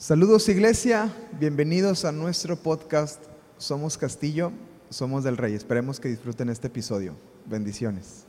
Saludos 0.00 0.48
iglesia, 0.48 1.14
bienvenidos 1.38 2.06
a 2.06 2.10
nuestro 2.10 2.56
podcast 2.56 3.22
Somos 3.58 3.98
Castillo, 3.98 4.50
Somos 4.88 5.24
del 5.24 5.36
Rey. 5.36 5.52
Esperemos 5.52 6.00
que 6.00 6.08
disfruten 6.08 6.48
este 6.48 6.68
episodio. 6.68 7.14
Bendiciones. 7.44 8.24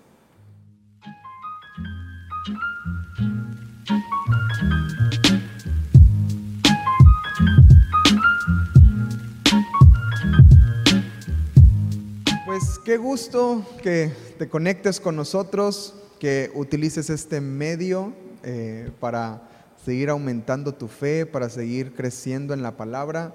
Pues 12.45 12.79
qué 12.83 12.97
gusto 12.97 13.65
que 13.81 14.11
te 14.37 14.49
conectes 14.49 14.99
con 14.99 15.15
nosotros, 15.15 15.95
que 16.19 16.51
utilices 16.53 17.09
este 17.09 17.39
medio 17.39 18.11
eh, 18.43 18.91
para 18.99 19.47
seguir 19.85 20.09
aumentando 20.09 20.73
tu 20.73 20.87
fe, 20.87 21.25
para 21.25 21.49
seguir 21.49 21.93
creciendo 21.93 22.53
en 22.53 22.61
la 22.61 22.77
palabra, 22.77 23.33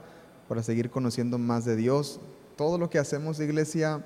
para 0.48 0.62
seguir 0.62 0.90
conociendo 0.90 1.38
más 1.38 1.64
de 1.64 1.76
Dios. 1.76 2.20
Todo 2.56 2.78
lo 2.78 2.88
que 2.88 2.98
hacemos, 2.98 3.40
iglesia, 3.40 4.04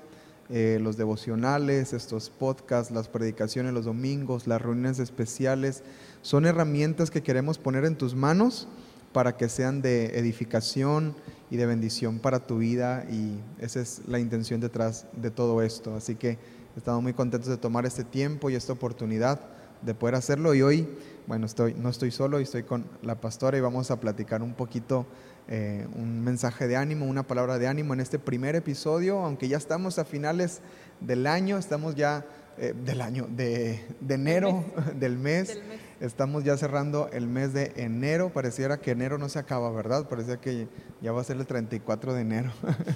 eh, 0.49 0.79
los 0.81 0.97
devocionales, 0.97 1.93
estos 1.93 2.29
podcasts, 2.29 2.91
las 2.91 3.07
predicaciones 3.07 3.73
los 3.73 3.85
domingos, 3.85 4.47
las 4.47 4.61
reuniones 4.61 4.99
especiales, 4.99 5.83
son 6.21 6.45
herramientas 6.45 7.09
que 7.11 7.23
queremos 7.23 7.57
poner 7.57 7.85
en 7.85 7.95
tus 7.95 8.15
manos 8.15 8.67
para 9.13 9.37
que 9.37 9.47
sean 9.47 9.81
de 9.81 10.17
edificación 10.17 11.15
y 11.49 11.57
de 11.57 11.65
bendición 11.65 12.19
para 12.19 12.45
tu 12.45 12.57
vida 12.57 13.05
y 13.09 13.39
esa 13.59 13.81
es 13.81 14.01
la 14.07 14.19
intención 14.19 14.59
detrás 14.59 15.05
de 15.13 15.31
todo 15.31 15.61
esto. 15.61 15.95
Así 15.95 16.15
que 16.15 16.37
estamos 16.75 17.03
muy 17.03 17.13
contentos 17.13 17.49
de 17.49 17.57
tomar 17.57 17.85
este 17.85 18.03
tiempo 18.03 18.49
y 18.49 18.55
esta 18.55 18.73
oportunidad 18.73 19.39
de 19.81 19.93
poder 19.93 20.15
hacerlo 20.15 20.53
y 20.53 20.61
hoy, 20.61 20.87
bueno, 21.27 21.45
estoy, 21.45 21.73
no 21.73 21.89
estoy 21.89 22.11
solo, 22.11 22.39
estoy 22.39 22.63
con 22.63 22.85
la 23.01 23.19
pastora 23.19 23.57
y 23.57 23.61
vamos 23.61 23.91
a 23.91 23.99
platicar 23.99 24.41
un 24.41 24.53
poquito, 24.53 25.05
eh, 25.47 25.87
un 25.95 26.23
mensaje 26.23 26.67
de 26.67 26.75
ánimo, 26.75 27.05
una 27.05 27.23
palabra 27.23 27.57
de 27.57 27.67
ánimo 27.67 27.93
en 27.93 27.99
este 27.99 28.19
primer 28.19 28.55
episodio, 28.55 29.19
aunque 29.19 29.47
ya 29.47 29.57
estamos 29.57 29.99
a 29.99 30.05
finales 30.05 30.61
del 30.99 31.27
año, 31.27 31.57
estamos 31.57 31.95
ya 31.95 32.25
eh, 32.57 32.73
del 32.85 33.01
año, 33.01 33.27
de, 33.29 33.81
enero, 34.07 34.63
del 34.99 35.17
mes. 35.17 35.59
Estamos 35.99 36.43
ya 36.43 36.57
cerrando 36.57 37.09
el 37.13 37.27
mes 37.27 37.53
de 37.53 37.71
enero. 37.75 38.29
Pareciera 38.29 38.77
que 38.77 38.91
enero 38.91 39.17
no 39.17 39.29
se 39.29 39.39
acaba, 39.39 39.71
¿verdad? 39.71 40.07
Parecía 40.09 40.37
que 40.37 40.67
ya 41.01 41.11
va 41.11 41.21
a 41.21 41.23
ser 41.23 41.37
el 41.37 41.45
34 41.45 42.13
de 42.13 42.21
enero. 42.21 42.51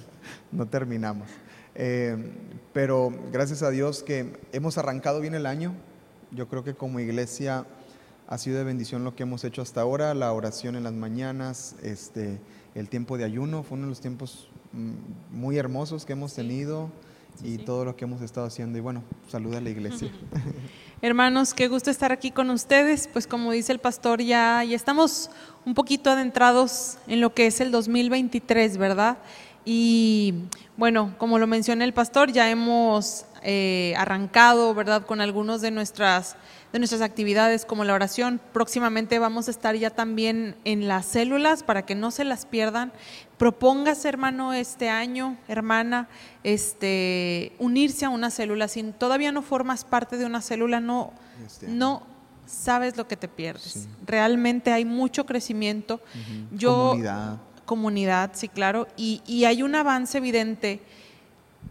no 0.51 0.67
terminamos. 0.67 1.29
Eh, 1.73 2.31
pero 2.73 3.11
gracias 3.31 3.63
a 3.63 3.69
Dios 3.69 4.03
que 4.03 4.33
hemos 4.51 4.77
arrancado 4.77 5.21
bien 5.21 5.35
el 5.35 5.45
año. 5.45 5.73
Yo 6.35 6.49
creo 6.49 6.65
que 6.65 6.73
como 6.73 6.99
iglesia 6.99 7.65
ha 8.27 8.37
sido 8.37 8.57
de 8.57 8.65
bendición 8.65 9.05
lo 9.05 9.15
que 9.15 9.23
hemos 9.23 9.45
hecho 9.45 9.61
hasta 9.61 9.79
ahora, 9.79 10.13
la 10.13 10.33
oración 10.33 10.75
en 10.75 10.83
las 10.83 10.91
mañanas, 10.91 11.75
este, 11.81 12.41
el 12.73 12.89
tiempo 12.89 13.17
de 13.17 13.23
ayuno, 13.23 13.63
fue 13.63 13.77
uno 13.77 13.85
de 13.85 13.91
los 13.91 14.01
tiempos 14.01 14.49
mm, 14.73 15.37
muy 15.37 15.57
hermosos 15.57 16.05
que 16.05 16.11
hemos 16.11 16.33
tenido 16.33 16.89
y 17.41 17.57
todo 17.59 17.85
lo 17.85 17.95
que 17.95 18.03
hemos 18.03 18.21
estado 18.21 18.47
haciendo. 18.47 18.77
Y 18.77 18.81
bueno, 18.81 19.03
saluda 19.29 19.59
a 19.59 19.61
la 19.61 19.69
iglesia. 19.69 20.11
Hermanos, 21.01 21.53
qué 21.53 21.69
gusto 21.69 21.89
estar 21.89 22.11
aquí 22.11 22.31
con 22.31 22.49
ustedes. 22.49 23.07
Pues 23.07 23.27
como 23.27 23.53
dice 23.53 23.71
el 23.71 23.79
pastor, 23.79 24.21
ya, 24.21 24.61
ya 24.63 24.75
estamos 24.75 25.29
un 25.65 25.73
poquito 25.73 26.09
adentrados 26.09 26.97
en 27.07 27.21
lo 27.21 27.33
que 27.33 27.47
es 27.47 27.61
el 27.61 27.71
2023, 27.71 28.77
¿verdad? 28.77 29.19
Y 29.65 30.33
bueno, 30.77 31.15
como 31.17 31.39
lo 31.39 31.47
menciona 31.47 31.85
el 31.85 31.93
pastor, 31.93 32.31
ya 32.31 32.49
hemos 32.49 33.25
eh, 33.47 33.93
arrancado, 33.95 34.73
¿verdad?, 34.73 35.05
con 35.05 35.21
algunos 35.21 35.61
de 35.61 35.69
nuestras, 35.69 36.35
de 36.73 36.79
nuestras 36.79 37.01
actividades 37.01 37.63
como 37.63 37.83
la 37.83 37.93
oración. 37.93 38.41
Próximamente 38.53 39.19
vamos 39.19 39.47
a 39.47 39.51
estar 39.51 39.75
ya 39.75 39.91
también 39.91 40.55
en 40.65 40.87
las 40.87 41.05
células 41.05 41.61
para 41.61 41.85
que 41.85 41.93
no 41.93 42.09
se 42.09 42.23
las 42.23 42.47
pierdan. 42.47 42.91
Propóngase, 43.37 44.09
hermano, 44.09 44.53
este 44.53 44.89
año, 44.89 45.37
hermana, 45.47 46.09
este, 46.43 47.53
unirse 47.59 48.05
a 48.05 48.09
una 48.09 48.31
célula. 48.31 48.67
Si 48.67 48.81
todavía 48.83 49.31
no 49.31 49.43
formas 49.43 49.85
parte 49.85 50.17
de 50.17 50.25
una 50.25 50.41
célula, 50.41 50.79
no, 50.79 51.13
este 51.45 51.67
no 51.67 52.01
sabes 52.47 52.97
lo 52.97 53.07
que 53.07 53.15
te 53.15 53.27
pierdes. 53.27 53.87
Realmente 54.07 54.71
hay 54.71 54.85
mucho 54.85 55.27
crecimiento. 55.27 56.01
Yo, 56.51 56.89
comunidad. 56.89 57.37
Comunidad, 57.65 58.31
sí, 58.33 58.47
claro. 58.47 58.87
Y, 58.97 59.21
y 59.27 59.45
hay 59.45 59.61
un 59.61 59.75
avance 59.75 60.17
evidente 60.17 60.81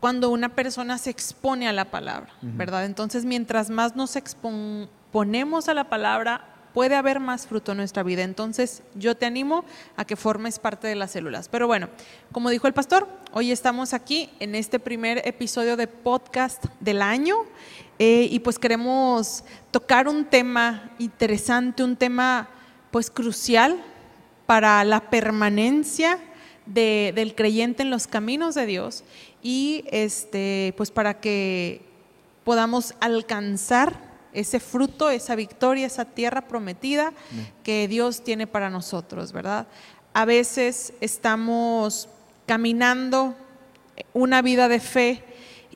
cuando 0.05 0.29
una 0.29 0.51
persona 0.51 0.99
se 0.99 1.09
expone 1.09 1.67
a 1.67 1.73
la 1.73 1.87
palabra, 1.87 2.31
¿verdad? 2.43 2.85
Entonces, 2.85 3.25
mientras 3.25 3.71
más 3.71 3.97
nos 3.97 4.17
exponemos 4.17 5.71
a 5.71 5.73
la 5.73 5.89
palabra, 5.89 6.47
puede 6.75 6.95
haber 6.95 7.21
más 7.21 7.47
fruto 7.47 7.73
en 7.73 7.79
nuestra 7.79 8.03
vida. 8.03 8.23
Entonces, 8.23 8.83
yo 8.95 9.17
te 9.17 9.25
animo 9.25 9.65
a 9.97 10.05
que 10.05 10.15
formes 10.15 10.59
parte 10.59 10.89
de 10.89 10.95
las 10.95 11.13
células. 11.13 11.49
Pero 11.49 11.67
bueno, 11.67 11.89
como 12.33 12.51
dijo 12.51 12.67
el 12.67 12.75
pastor, 12.75 13.09
hoy 13.33 13.51
estamos 13.51 13.95
aquí 13.95 14.29
en 14.41 14.55
este 14.55 14.79
primer 14.79 15.27
episodio 15.27 15.75
de 15.75 15.87
podcast 15.87 16.63
del 16.81 17.01
año 17.01 17.37
eh, 17.99 18.29
y 18.31 18.41
pues 18.41 18.59
queremos 18.59 19.43
tocar 19.71 20.07
un 20.07 20.27
tema 20.27 20.91
interesante, 20.99 21.83
un 21.83 21.97
tema 21.97 22.51
pues 22.91 23.11
crucial 23.11 23.83
para 24.45 24.85
la 24.85 25.09
permanencia 25.09 26.19
del 26.67 27.35
creyente 27.35 27.83
en 27.83 27.91
los 27.91 28.07
caminos 28.07 28.55
de 28.55 28.67
Dios 28.67 29.05
y 29.43 29.85
este, 29.91 30.73
pues 30.77 30.91
para 30.91 31.21
que 31.21 31.83
podamos 32.45 32.95
alcanzar 33.01 34.15
ese 34.33 34.61
fruto, 34.61 35.11
esa 35.11 35.37
victoria, 35.37 35.87
esa 35.87 36.05
tierra 36.05 36.49
prometida 36.49 37.13
que 37.63 37.87
Dios 37.89 38.25
tiene 38.25 38.47
para 38.47 38.71
nosotros, 38.71 39.33
¿verdad? 39.33 39.67
A 40.13 40.25
veces 40.25 40.93
estamos 41.01 42.09
caminando 42.47 43.37
una 44.13 44.43
vida 44.43 44.69
de 44.69 44.81
fe 44.81 45.25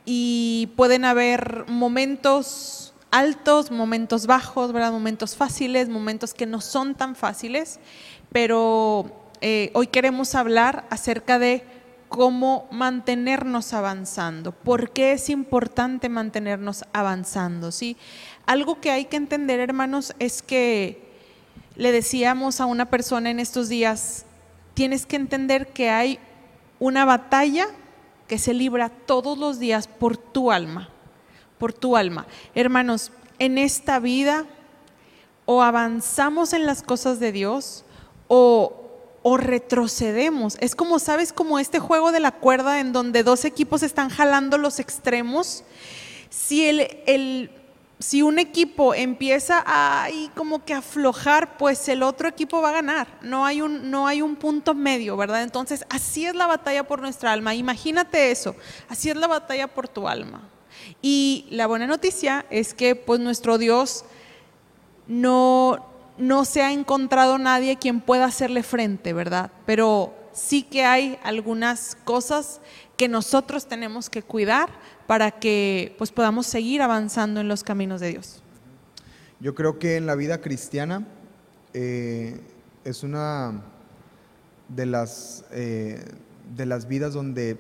y 0.05 0.71
pueden 0.77 1.05
haber 1.05 1.65
momentos 1.69 2.95
altos, 3.11 3.71
momentos 3.71 4.27
bajos, 4.27 4.73
¿verdad? 4.73 4.93
Momentos 4.93 5.37
fáciles, 5.37 5.89
momentos 5.89 6.35
que 6.35 6.47
no 6.47 6.61
son 6.61 6.95
tan 6.95 7.15
fáciles, 7.15 7.79
pero 8.33 9.28
eh, 9.41 9.71
hoy 9.75 9.87
queremos 9.87 10.35
hablar 10.35 10.87
acerca 10.91 11.39
de 11.39 11.65
cómo 12.09 12.67
mantenernos 12.71 13.73
avanzando. 13.73 14.53
¿Por 14.53 14.91
qué 14.91 15.13
es 15.13 15.29
importante 15.29 16.09
mantenernos 16.09 16.85
avanzando? 16.93 17.71
¿sí? 17.71 17.97
Algo 18.47 18.81
que 18.81 18.91
hay 18.91 19.05
que 19.05 19.17
entender, 19.17 19.61
hermanos, 19.61 20.15
es 20.19 20.43
que 20.43 21.09
le 21.77 21.93
decíamos 21.93 22.61
a 22.61 22.67
una 22.67 22.87
persona 22.87 23.31
en 23.31 23.39
estos 23.39 23.69
días, 23.69 24.25
tienes 24.75 25.07
que 25.07 25.17
entender 25.17 25.69
que 25.69 25.91
hay 25.91 26.19
una 26.81 27.05
batalla 27.05 27.67
que 28.27 28.39
se 28.39 28.55
libra 28.55 28.89
todos 28.89 29.39
los 29.39 29.59
días 29.59 29.87
por 29.87 30.17
tu 30.17 30.51
alma, 30.51 30.91
por 31.59 31.73
tu 31.73 31.97
alma. 31.97 32.27
Hermanos, 32.55 33.13
en 33.39 33.59
esta 33.59 34.01
vida 34.01 34.47
o 35.45 35.63
avanzamos 35.63 36.53
en 36.53 36.67
las 36.67 36.83
cosas 36.83 37.21
de 37.21 37.33
Dios 37.33 37.85
o 38.27 38.88
o 39.23 39.37
retrocedemos. 39.37 40.57
Es 40.61 40.75
como, 40.75 40.99
¿sabes? 40.99 41.33
Como 41.33 41.59
este 41.59 41.79
juego 41.79 42.13
de 42.13 42.21
la 42.21 42.33
cuerda 42.33 42.81
en 42.81 42.93
donde 42.93 43.23
dos 43.23 43.45
equipos 43.45 43.83
están 43.83 44.11
jalando 44.11 44.59
los 44.59 44.79
extremos. 44.79 45.65
Si, 46.31 46.69
el, 46.69 47.51
si 47.99 48.23
un 48.23 48.39
equipo 48.39 48.95
empieza 48.95 49.63
a 49.67 50.09
como 50.35 50.65
que 50.65 50.75
aflojar, 50.75 51.57
pues 51.57 51.89
el 51.89 52.03
otro 52.03 52.29
equipo 52.29 52.61
va 52.61 52.71
a 52.71 52.73
ganar. 52.73 53.19
No 53.23 53.45
hay, 53.45 53.61
un, 53.61 53.91
no 53.91 54.07
hay 54.07 54.23
un 54.23 54.37
punto 54.37 54.75
medio, 54.75 55.17
¿verdad? 55.17 55.43
Entonces, 55.43 55.85
así 55.89 56.27
es 56.27 56.35
la 56.35 56.47
batalla 56.47 56.85
por 56.87 57.01
nuestra 57.01 57.33
alma. 57.33 57.55
Imagínate 57.55 58.31
eso. 58.31 58.55
Así 58.89 59.11
es 59.11 59.17
la 59.17 59.27
batalla 59.27 59.67
por 59.69 59.89
tu 59.89 60.07
alma. 60.09 60.43
Y 61.03 61.47
la 61.51 61.67
buena 61.67 61.87
noticia 61.87 62.47
es 62.51 62.73
que 62.75 62.95
pues 62.95 63.21
nuestro 63.21 63.59
Dios 63.59 64.05
no, 65.07 65.87
no 66.19 66.45
se 66.45 66.63
ha 66.63 66.73
encontrado 66.73 67.39
nadie 67.39 67.77
quien 67.77 68.01
pueda 68.01 68.27
hacerle 68.27 68.63
frente, 68.63 69.13
¿verdad? 69.13 69.51
Pero 69.67 70.15
sí 70.33 70.63
que 70.63 70.85
hay 70.85 71.19
algunas 71.23 71.97
cosas 72.05 72.61
que 72.97 73.09
nosotros 73.09 73.67
tenemos 73.67 74.11
que 74.11 74.23
cuidar 74.23 74.69
para 75.07 75.31
que 75.31 75.95
pues 75.99 76.11
podamos 76.11 76.47
seguir 76.47 76.83
avanzando 76.83 77.41
en 77.41 77.49
los 77.49 77.63
caminos 77.63 78.01
de 78.01 78.11
Dios. 78.11 78.43
Yo 79.41 79.55
creo 79.55 79.79
que 79.79 79.97
en 79.97 80.07
la 80.07 80.17
vida 80.17 80.41
cristiana 80.41 81.07
eh, 81.73 82.41
es 82.85 83.05
una 83.05 83.63
de 84.69 84.87
las, 84.87 85.45
eh, 85.53 86.05
de 86.57 86.67
las 86.67 86.89
vidas 86.89 87.15
donde, 87.15 87.57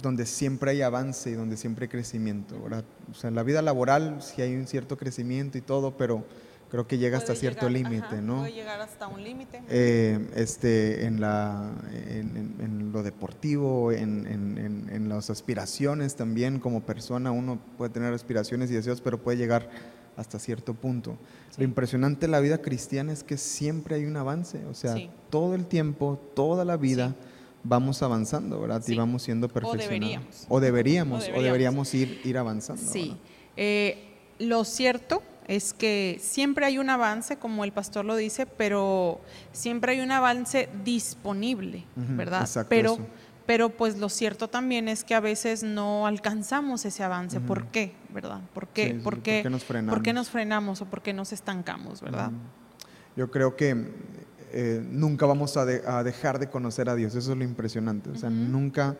donde 0.00 0.24
siempre 0.24 0.70
hay 0.70 0.82
avance 0.82 1.30
y 1.30 1.34
donde 1.34 1.56
siempre 1.58 1.84
hay 1.84 1.88
crecimiento. 1.90 2.60
¿verdad? 2.62 2.84
O 3.10 3.14
sea, 3.14 3.28
en 3.28 3.34
la 3.34 3.42
vida 3.42 3.60
laboral 3.60 4.22
sí 4.22 4.40
hay 4.40 4.54
un 4.54 4.66
cierto 4.66 4.96
crecimiento 4.96 5.58
y 5.58 5.60
todo, 5.60 5.96
pero 5.98 6.24
creo 6.76 6.86
que 6.86 6.98
llega 6.98 7.16
hasta 7.16 7.28
Puede 7.28 7.40
cierto 7.40 7.70
límite, 7.70 8.20
¿no? 8.20 8.40
Puede 8.40 8.52
llegar 8.52 8.78
hasta 8.82 9.06
un 9.08 9.24
límite. 9.24 9.62
Eh, 9.70 10.28
este, 10.36 11.06
en, 11.06 11.22
la, 11.22 11.72
en, 11.90 12.36
en- 12.36 12.54
en 12.60 12.92
lo 12.92 13.02
deportivo, 13.02 13.92
en, 13.92 14.26
en- 14.26 15.08
las 15.08 15.30
aspiraciones 15.30 16.16
también 16.16 16.58
como 16.60 16.82
persona, 16.82 17.30
uno 17.30 17.58
puede 17.78 17.90
tener 17.92 18.12
aspiraciones 18.12 18.70
y 18.70 18.74
deseos, 18.74 19.00
pero 19.00 19.16
puede 19.22 19.38
llegar 19.38 19.70
hasta 20.18 20.38
cierto 20.38 20.74
punto. 20.74 21.16
Sí. 21.50 21.56
Lo 21.62 21.64
impresionante 21.64 22.26
de 22.26 22.28
la 22.32 22.40
vida 22.40 22.58
cristiana 22.58 23.10
es 23.12 23.22
que 23.24 23.38
siempre 23.38 23.94
hay 23.94 24.04
un 24.04 24.16
avance, 24.18 24.62
o 24.66 24.74
sea, 24.74 24.94
Sí. 24.94 25.08
todo 25.30 25.54
el 25.54 25.64
tiempo, 25.66 26.20
toda 26.34 26.66
la 26.66 26.76
vida 26.76 27.08
Sí. 27.10 27.14
vamos 27.64 28.02
avanzando, 28.02 28.60
¿verdad? 28.60 28.82
Y 28.86 28.90
Sí. 28.90 28.96
vamos 28.96 29.22
siendo 29.22 29.48
perfeccionados. 29.48 29.88
deberíamos. 29.88 30.46
O 30.50 30.60
deberíamos, 30.60 31.14
O 31.14 31.16
o 31.16 31.40
deberíamos. 31.40 31.44
deberíamos 31.90 31.94
ir, 31.94 32.20
ir 32.24 32.36
avanzando. 32.36 32.82
Sí. 32.92 33.16
Eh, 33.56 34.12
lo 34.40 34.64
cierto 34.64 35.22
es 35.46 35.72
que 35.72 36.18
siempre 36.20 36.66
hay 36.66 36.78
un 36.78 36.90
avance, 36.90 37.36
como 37.36 37.64
el 37.64 37.72
pastor 37.72 38.04
lo 38.04 38.16
dice, 38.16 38.46
pero 38.46 39.20
siempre 39.52 39.92
hay 39.92 40.00
un 40.00 40.10
avance 40.10 40.68
disponible, 40.84 41.84
¿verdad? 41.94 42.40
exacto, 42.42 42.68
pero, 42.68 42.94
eso. 42.94 43.06
pero 43.46 43.68
pues 43.70 43.98
lo 43.98 44.08
cierto 44.08 44.48
también 44.48 44.88
es 44.88 45.04
que 45.04 45.14
a 45.14 45.20
veces 45.20 45.62
no 45.62 46.06
alcanzamos 46.06 46.84
ese 46.84 47.02
avance. 47.04 47.40
¿Por 47.40 47.66
qué? 47.66 47.94
¿Verdad? 48.12 48.40
¿Por 48.52 48.68
qué? 48.68 48.86
Sí, 48.88 48.92
sí, 48.94 48.98
¿Por 48.98 49.20
qué, 49.20 49.36
¿por 49.36 49.42
qué 49.44 49.50
nos 49.50 49.64
frenamos? 49.64 49.94
¿Por 49.94 50.02
qué 50.02 50.12
nos 50.12 50.30
frenamos 50.30 50.82
o 50.82 50.86
por 50.86 51.02
qué 51.02 51.12
nos 51.12 51.32
estancamos, 51.32 52.00
verdad? 52.00 52.30
Yo 53.16 53.30
creo 53.30 53.56
que 53.56 53.92
eh, 54.52 54.82
nunca 54.84 55.26
vamos 55.26 55.56
a, 55.56 55.64
de- 55.64 55.82
a 55.86 56.02
dejar 56.02 56.38
de 56.38 56.48
conocer 56.48 56.88
a 56.88 56.94
Dios, 56.94 57.14
eso 57.14 57.32
es 57.32 57.38
lo 57.38 57.44
impresionante. 57.44 58.10
O 58.10 58.16
sea, 58.16 58.30
nunca 58.30 58.96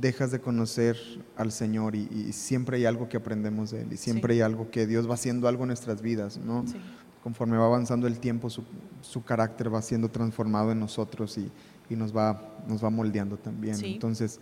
dejas 0.00 0.30
de 0.30 0.40
conocer 0.40 0.96
al 1.36 1.52
Señor 1.52 1.94
y, 1.94 2.08
y 2.10 2.32
siempre 2.32 2.78
hay 2.78 2.86
algo 2.86 3.08
que 3.08 3.16
aprendemos 3.16 3.70
de 3.70 3.82
Él 3.82 3.92
y 3.92 3.96
siempre 3.96 4.34
Sí. 4.34 4.40
hay 4.40 4.44
algo 4.44 4.70
que 4.70 4.86
Dios 4.86 5.08
va 5.08 5.14
haciendo 5.14 5.48
algo 5.48 5.64
en 5.64 5.68
nuestras 5.68 6.00
vidas, 6.02 6.38
¿no? 6.38 6.66
Sí. 6.66 6.76
Conforme 7.22 7.56
va 7.58 7.66
avanzando 7.66 8.06
el 8.06 8.18
tiempo, 8.20 8.48
su, 8.50 8.62
su 9.02 9.24
carácter 9.24 9.72
va 9.74 9.82
siendo 9.82 10.08
transformado 10.08 10.70
en 10.72 10.78
nosotros 10.80 11.36
y, 11.38 11.50
y 11.90 11.96
nos, 11.96 12.16
va, 12.16 12.56
nos 12.68 12.82
va 12.84 12.88
moldeando 12.90 13.36
también. 13.36 13.76
Sí. 13.76 13.94
Entonces, 13.94 14.38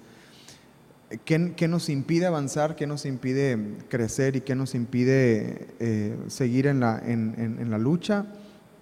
¿qué, 1.25 1.54
qué 1.56 1.66
nos 1.69 1.88
impide 1.88 2.26
avanzar? 2.26 2.76
¿Qué 2.76 2.86
nos 2.86 3.06
impide 3.06 3.76
crecer 3.88 4.36
y 4.36 4.40
qué 4.42 4.54
nos 4.54 4.75
impide 4.75 5.69
eh, 5.81 6.16
seguir 6.28 6.66
en 6.66 6.81
la, 6.81 6.98
en, 7.04 7.34
en- 7.38 7.58
en 7.60 7.70
la 7.70 7.78
lucha? 7.78 8.26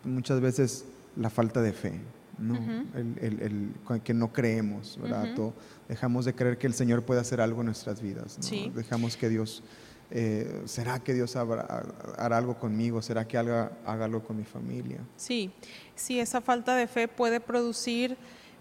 Muchas 0.04 0.40
veces 0.40 0.84
la 1.16 1.30
falta 1.30 1.62
de 1.62 1.72
fe, 1.72 1.92
¿no? 2.38 2.56
El, 2.94 3.16
el- 3.20 3.42
el- 3.42 4.00
que 4.02 4.14
no 4.14 4.32
creemos, 4.32 4.98
¿verdad? 5.00 5.34
Todo- 5.34 5.54
dejamos 5.88 6.24
de 6.24 6.34
creer 6.34 6.58
que 6.58 6.66
el 6.66 6.74
Señor 6.74 7.02
puede 7.04 7.20
hacer 7.20 7.40
algo 7.40 7.60
en 7.60 7.66
nuestras 7.66 8.00
vidas. 8.00 8.38
¿no? 8.38 8.42
Sí. 8.44 8.72
Dejamos 8.74 9.16
que 9.16 9.28
Dios, 9.28 9.62
eh, 10.10 10.62
¿será 10.66 10.98
que 11.00 11.14
Dios 11.14 11.36
habrá- 11.36 11.84
hará 12.18 12.38
algo 12.38 12.58
conmigo? 12.58 13.00
¿Será 13.02 13.26
que 13.26 13.38
haga, 13.38 13.72
haga 13.86 14.04
algo 14.06 14.22
con 14.22 14.36
mi 14.36 14.44
familia? 14.44 14.98
Sí, 15.16 15.50
sí, 15.94 16.18
esa 16.20 16.40
falta 16.40 16.74
de 16.76 16.86
fe 16.86 17.08
puede 17.08 17.40
producir 17.40 18.16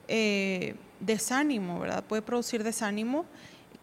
eh, 0.07 0.75
desánimo, 0.99 1.79
¿verdad? 1.79 2.03
Puede 2.03 2.21
producir 2.21 2.63
desánimo. 2.63 3.25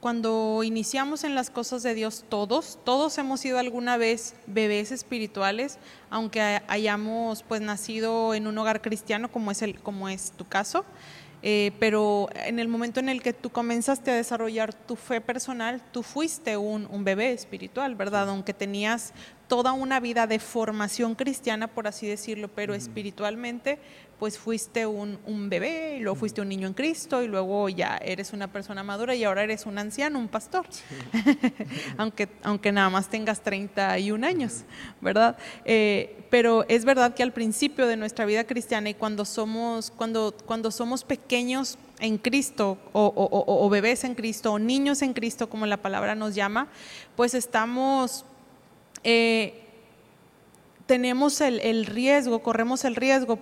Cuando 0.00 0.62
iniciamos 0.62 1.24
en 1.24 1.34
las 1.34 1.50
cosas 1.50 1.82
de 1.82 1.92
Dios, 1.94 2.24
todos, 2.28 2.78
todos 2.84 3.18
hemos 3.18 3.40
sido 3.40 3.58
alguna 3.58 3.96
vez 3.96 4.36
bebés 4.46 4.92
espirituales, 4.92 5.78
aunque 6.08 6.40
hay- 6.40 6.60
hayamos 6.68 7.42
pues 7.42 7.60
nacido 7.60 8.32
en 8.34 8.46
un 8.46 8.56
hogar 8.58 8.80
cristiano, 8.80 9.28
como 9.32 9.50
es 9.50 9.60
el, 9.62 9.80
como 9.80 10.08
es 10.08 10.30
tu 10.32 10.46
caso. 10.46 10.84
Eh, 11.42 11.72
pero 11.78 12.28
en 12.34 12.58
el 12.58 12.66
momento 12.68 12.98
en 13.00 13.08
el 13.08 13.22
que 13.22 13.32
tú 13.32 13.50
comenzaste 13.50 14.10
a 14.10 14.14
desarrollar 14.14 14.72
tu 14.74 14.94
fe 14.96 15.20
personal, 15.20 15.80
tú 15.92 16.02
fuiste 16.02 16.56
un, 16.56 16.86
un 16.90 17.04
bebé 17.04 17.32
espiritual, 17.32 17.94
¿verdad? 17.94 18.28
Aunque 18.28 18.52
tenías 18.54 19.12
toda 19.48 19.72
una 19.72 19.98
vida 19.98 20.26
de 20.26 20.38
formación 20.38 21.14
cristiana, 21.14 21.66
por 21.68 21.86
así 21.88 22.06
decirlo, 22.06 22.48
pero 22.48 22.74
espiritualmente, 22.74 23.78
pues 24.18 24.36
fuiste 24.38 24.84
un, 24.84 25.18
un 25.26 25.48
bebé, 25.48 25.96
y 25.96 26.00
luego 26.00 26.16
fuiste 26.16 26.40
un 26.40 26.48
niño 26.48 26.66
en 26.66 26.74
Cristo, 26.74 27.22
y 27.22 27.28
luego 27.28 27.68
ya 27.68 27.96
eres 27.98 28.32
una 28.32 28.48
persona 28.52 28.82
madura 28.82 29.14
y 29.14 29.24
ahora 29.24 29.44
eres 29.44 29.64
un 29.64 29.78
anciano, 29.78 30.18
un 30.18 30.28
pastor, 30.28 30.66
aunque, 31.96 32.28
aunque 32.42 32.72
nada 32.72 32.90
más 32.90 33.08
tengas 33.08 33.40
31 33.40 34.26
años, 34.26 34.64
¿verdad? 35.00 35.36
Eh, 35.64 36.24
pero 36.30 36.64
es 36.68 36.84
verdad 36.84 37.14
que 37.14 37.22
al 37.22 37.32
principio 37.32 37.86
de 37.86 37.96
nuestra 37.96 38.26
vida 38.26 38.44
cristiana 38.44 38.90
y 38.90 38.94
cuando 38.94 39.24
somos, 39.24 39.90
cuando, 39.90 40.34
cuando 40.46 40.70
somos 40.70 41.04
pequeños 41.04 41.78
en 42.00 42.18
Cristo 42.18 42.76
o, 42.92 43.06
o- 43.06 43.24
o- 43.24 43.66
o 43.66 43.68
bebés 43.70 44.04
en 44.04 44.14
Cristo 44.14 44.52
o 44.52 44.58
niños 44.58 45.00
en 45.02 45.14
Cristo, 45.14 45.48
como 45.48 45.64
la 45.66 45.78
palabra 45.78 46.14
nos 46.14 46.34
llama, 46.34 46.68
pues 47.16 47.34
estamos 47.34 48.24
eh, 49.10 49.54
tenemos 50.84 51.40
el, 51.40 51.60
el 51.60 51.86
riesgo, 51.86 52.40
corremos 52.40 52.84
el 52.84 52.94
riesgo 52.94 53.38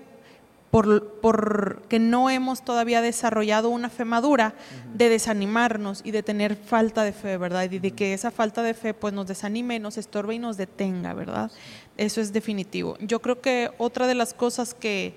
por, 0.71 1.15
por 1.15 1.83
que 1.89 1.99
no 1.99 2.31
hemos 2.31 2.65
todavía 2.65 3.01
desarrollado 3.01 3.69
una 3.71 3.91
fe 3.91 4.05
madura 4.05 4.55
de 4.95 5.09
desanimarnos 5.09 6.03
y 6.05 6.13
de 6.13 6.23
tener 6.23 6.55
falta 6.55 7.03
de 7.03 7.13
fe, 7.13 7.37
¿verdad? 7.37 7.69
Y 7.69 7.81
de 7.81 7.91
que 7.91 8.15
esa 8.15 8.31
falta 8.31 8.63
de 8.63 8.75
fe 8.75 8.95
pues 8.95 9.13
nos 9.13 9.27
desanime, 9.27 9.81
nos 9.81 9.99
estorbe 9.99 10.37
y 10.37 10.39
nos 10.39 10.57
detenga, 10.57 11.15
¿verdad? 11.15 11.51
Eso 11.97 12.21
es 12.21 12.33
definitivo. 12.33 12.97
Yo 13.01 13.21
creo 13.21 13.41
que 13.41 13.73
otra 13.77 14.07
de 14.07 14.15
las 14.15 14.35
cosas 14.35 14.73
que, 14.73 15.15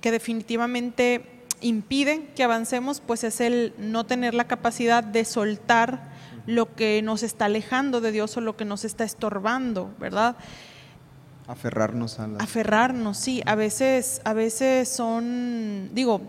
que 0.00 0.10
definitivamente 0.10 1.26
impiden 1.60 2.26
que 2.34 2.42
avancemos 2.42 3.00
pues 3.00 3.22
es 3.22 3.40
el 3.40 3.72
no 3.78 4.04
tener 4.04 4.34
la 4.34 4.48
capacidad 4.48 5.04
de 5.04 5.24
soltar 5.24 6.11
lo 6.46 6.74
que 6.74 7.02
nos 7.02 7.22
está 7.22 7.46
alejando 7.46 8.00
de 8.00 8.12
Dios 8.12 8.36
o 8.36 8.40
lo 8.40 8.56
que 8.56 8.64
nos 8.64 8.84
está 8.84 9.04
estorbando, 9.04 9.90
¿verdad? 9.98 10.36
Aferrarnos 11.46 12.18
a 12.20 12.26
la... 12.26 12.38
Aferrarnos, 12.38 13.18
sí, 13.18 13.42
a 13.46 13.54
veces, 13.54 14.20
a 14.24 14.32
veces 14.32 14.88
son, 14.88 15.90
digo, 15.92 16.20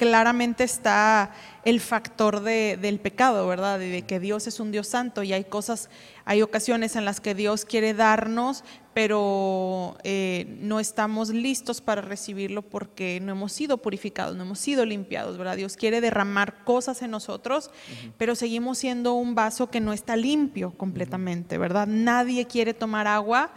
claramente 0.00 0.64
está 0.64 1.30
el 1.66 1.78
factor 1.78 2.40
de- 2.40 2.78
del 2.80 3.00
pecado, 3.00 3.46
¿verdad? 3.46 3.78
De 3.78 4.00
que 4.06 4.18
Dios 4.18 4.46
es 4.46 4.58
un 4.58 4.72
Dios 4.72 4.86
santo 4.88 5.22
y 5.22 5.34
hay 5.34 5.44
cosas, 5.44 5.90
hay 6.24 6.40
ocasiones 6.40 6.96
en 6.96 7.04
las 7.04 7.20
que 7.20 7.34
Dios 7.34 7.66
quiere 7.66 7.92
darnos, 7.92 8.64
pero 8.94 9.98
eh, 10.02 10.56
no 10.62 10.80
estamos 10.80 11.28
listos 11.28 11.82
para 11.82 12.00
recibirlo 12.00 12.62
porque 12.62 13.20
no 13.22 13.32
hemos 13.32 13.52
sido 13.52 13.76
purificados, 13.76 14.34
no 14.36 14.44
hemos 14.44 14.58
sido 14.58 14.86
limpiados, 14.86 15.36
¿verdad? 15.36 15.56
Dios 15.58 15.76
quiere 15.76 16.00
derramar 16.00 16.64
cosas 16.64 17.02
en 17.02 17.10
nosotros, 17.10 17.70
pero 18.16 18.34
seguimos 18.34 18.78
siendo 18.78 19.12
un 19.12 19.34
vaso 19.34 19.68
que 19.70 19.80
no 19.80 19.92
está 19.92 20.16
limpio 20.16 20.70
completamente, 20.78 21.58
¿verdad? 21.58 21.86
Nadie 21.86 22.46
quiere 22.46 22.72
tomar 22.72 23.06
agua 23.06 23.52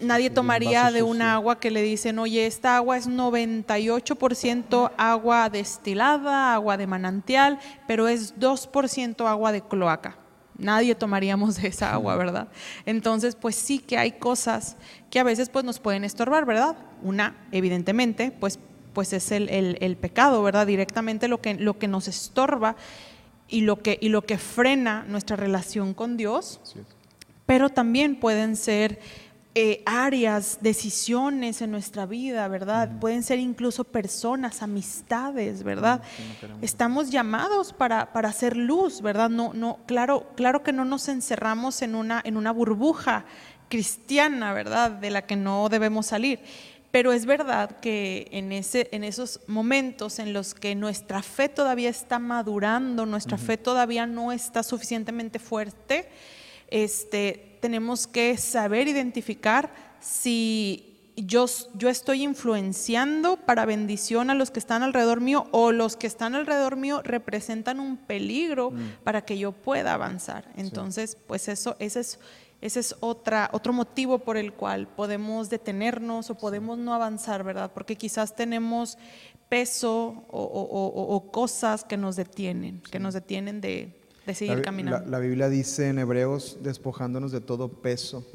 Nadie 0.00 0.30
tomaría 0.30 0.90
de 0.90 1.02
una 1.02 1.34
agua 1.34 1.60
que 1.60 1.70
le 1.70 1.82
dicen, 1.82 2.18
oye, 2.18 2.46
esta 2.46 2.76
agua 2.76 2.96
es 2.96 3.06
98% 3.08 4.90
agua 4.96 5.50
destilada, 5.50 6.54
agua 6.54 6.76
de 6.76 6.86
manantial, 6.86 7.58
pero 7.86 8.08
es 8.08 8.34
2% 8.38 9.26
agua 9.28 9.52
de 9.52 9.60
cloaca. 9.62 10.16
Nadie 10.56 10.94
tomaríamos 10.94 11.56
de 11.56 11.68
esa 11.68 11.92
agua, 11.92 12.16
¿verdad? 12.24 12.48
Entonces, 12.86 13.36
pues 13.36 13.56
sí 13.56 13.78
que 13.78 13.98
hay 13.98 14.12
cosas 14.12 14.76
que 15.10 15.18
a 15.20 15.24
veces 15.24 15.48
pues 15.48 15.64
nos 15.64 15.78
pueden 15.80 16.04
estorbar, 16.04 16.44
¿verdad? 16.44 16.76
Una, 17.02 17.36
evidentemente, 17.52 18.32
pues, 18.32 18.58
pues 18.94 19.12
es 19.12 19.32
el, 19.32 19.48
el- 19.48 19.78
el 19.80 19.96
pecado, 19.96 20.42
¿verdad? 20.42 20.66
Directamente 20.66 21.28
lo 21.28 21.40
que, 21.40 21.54
lo 21.54 21.78
que 21.78 21.88
nos 21.88 22.08
estorba 22.08 22.76
y 23.48 23.60
lo 23.62 23.82
que, 23.82 23.98
y 24.00 24.08
lo 24.08 24.22
que 24.22 24.38
frena 24.38 25.04
nuestra 25.08 25.36
relación 25.36 25.92
con 25.94 26.16
Dios 26.16 26.60
pero 27.46 27.68
también 27.68 28.16
pueden 28.16 28.56
ser 28.56 28.98
eh, 29.56 29.84
áreas, 29.86 30.58
decisiones 30.62 31.62
en 31.62 31.70
nuestra 31.70 32.06
vida, 32.06 32.48
¿verdad? 32.48 32.90
Pueden 32.98 33.22
ser 33.22 33.38
incluso 33.38 33.84
personas, 33.84 34.62
amistades, 34.62 35.62
¿verdad? 35.62 36.02
Estamos 36.60 37.10
llamados 37.10 37.72
para, 37.72 38.12
para 38.12 38.30
hacer 38.30 38.56
luz, 38.56 39.00
¿verdad? 39.00 39.30
No, 39.30 39.52
no, 39.54 39.78
claro, 39.86 40.26
claro 40.34 40.64
que 40.64 40.72
no 40.72 40.84
nos 40.84 41.08
encerramos 41.08 41.82
en 41.82 41.94
una, 41.94 42.20
en 42.24 42.36
una 42.36 42.50
burbuja 42.50 43.26
cristiana, 43.68 44.52
¿verdad? 44.52 44.90
De 44.90 45.10
la 45.10 45.22
que 45.22 45.36
no 45.36 45.68
debemos 45.68 46.06
salir. 46.06 46.40
Pero 46.90 47.12
es 47.12 47.24
verdad 47.24 47.78
que 47.80 48.28
en, 48.32 48.50
ese, 48.50 48.88
en 48.90 49.04
esos 49.04 49.40
momentos 49.46 50.18
en 50.18 50.32
los 50.32 50.54
que 50.54 50.74
nuestra 50.74 51.22
fe 51.22 51.48
todavía 51.48 51.90
está 51.90 52.18
madurando, 52.18 53.06
nuestra 53.06 53.38
fe 53.38 53.56
todavía 53.56 54.06
no 54.06 54.32
está 54.32 54.62
suficientemente 54.62 55.38
fuerte, 55.38 56.08
este, 56.68 57.53
tenemos 57.64 58.06
que 58.06 58.36
saber 58.36 58.88
identificar 58.88 59.72
si 59.98 61.10
yo, 61.16 61.46
yo 61.74 61.88
estoy 61.88 62.22
influenciando 62.22 63.38
para 63.38 63.64
bendición 63.64 64.28
a 64.28 64.34
los 64.34 64.50
que 64.50 64.58
están 64.58 64.82
alrededor 64.82 65.22
mío 65.22 65.46
o 65.50 65.72
los 65.72 65.96
que 65.96 66.06
están 66.06 66.34
alrededor 66.34 66.76
mío 66.76 67.00
representan 67.02 67.80
un 67.80 67.96
peligro 67.96 68.70
para 69.02 69.22
que 69.24 69.38
yo 69.38 69.52
pueda 69.52 69.94
avanzar. 69.94 70.44
Entonces, 70.58 71.16
pues 71.26 71.48
eso, 71.48 71.74
ese 71.78 72.00
es, 72.00 72.18
ese 72.60 72.80
es 72.80 72.96
otra, 73.00 73.48
otro 73.54 73.72
motivo 73.72 74.18
por 74.18 74.36
el 74.36 74.52
cual 74.52 74.86
podemos 74.86 75.48
detenernos 75.48 76.28
o 76.28 76.34
podemos 76.34 76.76
no 76.76 76.92
avanzar, 76.92 77.44
¿verdad? 77.44 77.70
Porque 77.72 77.96
quizás 77.96 78.36
tenemos 78.36 78.98
peso 79.48 80.26
o, 80.28 80.42
o- 80.42 80.68
o- 80.82 81.14
o 81.16 81.30
cosas 81.32 81.82
que 81.84 81.96
nos 81.96 82.16
detienen, 82.16 82.82
que 82.90 82.98
nos 82.98 83.14
detienen 83.14 83.62
de, 83.62 83.98
de 84.26 84.34
seguir 84.34 84.56
La, 84.56 84.62
caminando. 84.62 84.98
la- 85.00 85.06
la 85.10 85.18
Biblia 85.18 85.48
dice 85.48 85.88
en 85.88 85.98
Hebreos, 85.98 86.58
despojándonos 86.62 87.32
de 87.32 87.40
todo 87.40 87.68
peso 87.68 88.26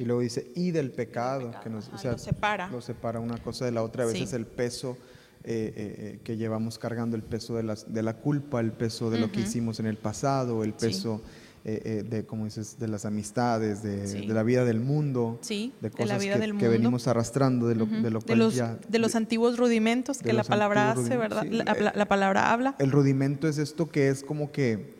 Y 0.00 0.04
luego 0.04 0.20
dice, 0.20 0.52
y 0.54 0.70
del 0.70 0.92
pecado, 0.92 1.46
pecado, 1.46 1.62
que 1.64 1.70
nos, 1.70 1.88
ajá, 1.88 2.12
lo 2.12 2.18
separa. 2.18 2.68
Lo 2.70 2.80
separa 2.80 3.18
una 3.18 3.36
cosa 3.38 3.64
de 3.64 3.72
la 3.72 3.82
otra. 3.82 4.04
A 4.04 4.06
Sí. 4.06 4.12
veces 4.20 4.32
el 4.32 4.46
peso 4.46 4.96
eh, 5.44 5.72
eh, 5.76 5.94
eh, 6.14 6.20
que 6.22 6.36
llevamos 6.36 6.78
cargando, 6.78 7.16
el 7.16 7.22
peso 7.24 7.56
de, 7.56 7.64
las, 7.64 7.92
de 7.92 8.02
la 8.04 8.14
culpa, 8.14 8.60
el 8.60 8.70
peso 8.72 9.10
de 9.10 9.18
lo 9.18 9.32
que 9.32 9.40
hicimos 9.40 9.80
en 9.80 9.86
el 9.86 9.96
pasado, 9.96 10.62
el 10.62 10.70
Sí. 10.76 10.86
peso 10.86 11.20
eh, 11.64 11.82
eh, 11.84 12.02
de, 12.08 12.24
como 12.24 12.44
dices, 12.44 12.78
de 12.78 12.86
las 12.86 13.04
amistades, 13.06 13.82
de, 13.82 14.06
Sí. 14.06 14.26
de 14.26 14.32
la 14.34 14.42
vida 14.44 14.64
del 14.64 14.78
mundo. 14.80 15.38
Sí, 15.42 15.72
de 15.80 15.88
de 15.90 15.96
cosas 15.96 16.08
la 16.08 16.18
vida 16.18 16.34
que, 16.34 16.40
del 16.42 16.50
que 16.50 16.54
mundo. 16.54 16.70
venimos 16.70 17.08
arrastrando, 17.08 17.66
de 17.66 17.74
lo, 17.74 17.84
Ujú. 17.84 17.96
de 18.02 18.10
lo 18.10 18.20
de 18.20 18.26
cual 18.26 18.38
los, 18.38 18.54
ya... 18.54 18.78
de 18.88 18.98
los 19.00 19.14
antiguos 19.16 19.58
rudimentos 19.58 20.18
de 20.18 20.24
que 20.24 20.32
la 20.32 20.44
palabra 20.44 20.92
hace, 20.92 21.16
¿verdad? 21.16 21.42
sí, 21.42 21.50
La, 21.50 21.72
eh, 21.72 21.82
la- 21.82 21.92
la 21.94 22.06
palabra 22.06 22.52
habla. 22.52 22.76
El 22.78 22.92
rudimento 22.92 23.48
es 23.48 23.58
esto 23.58 23.88
que 23.88 24.08
es 24.08 24.22
como 24.22 24.52
que... 24.52 24.97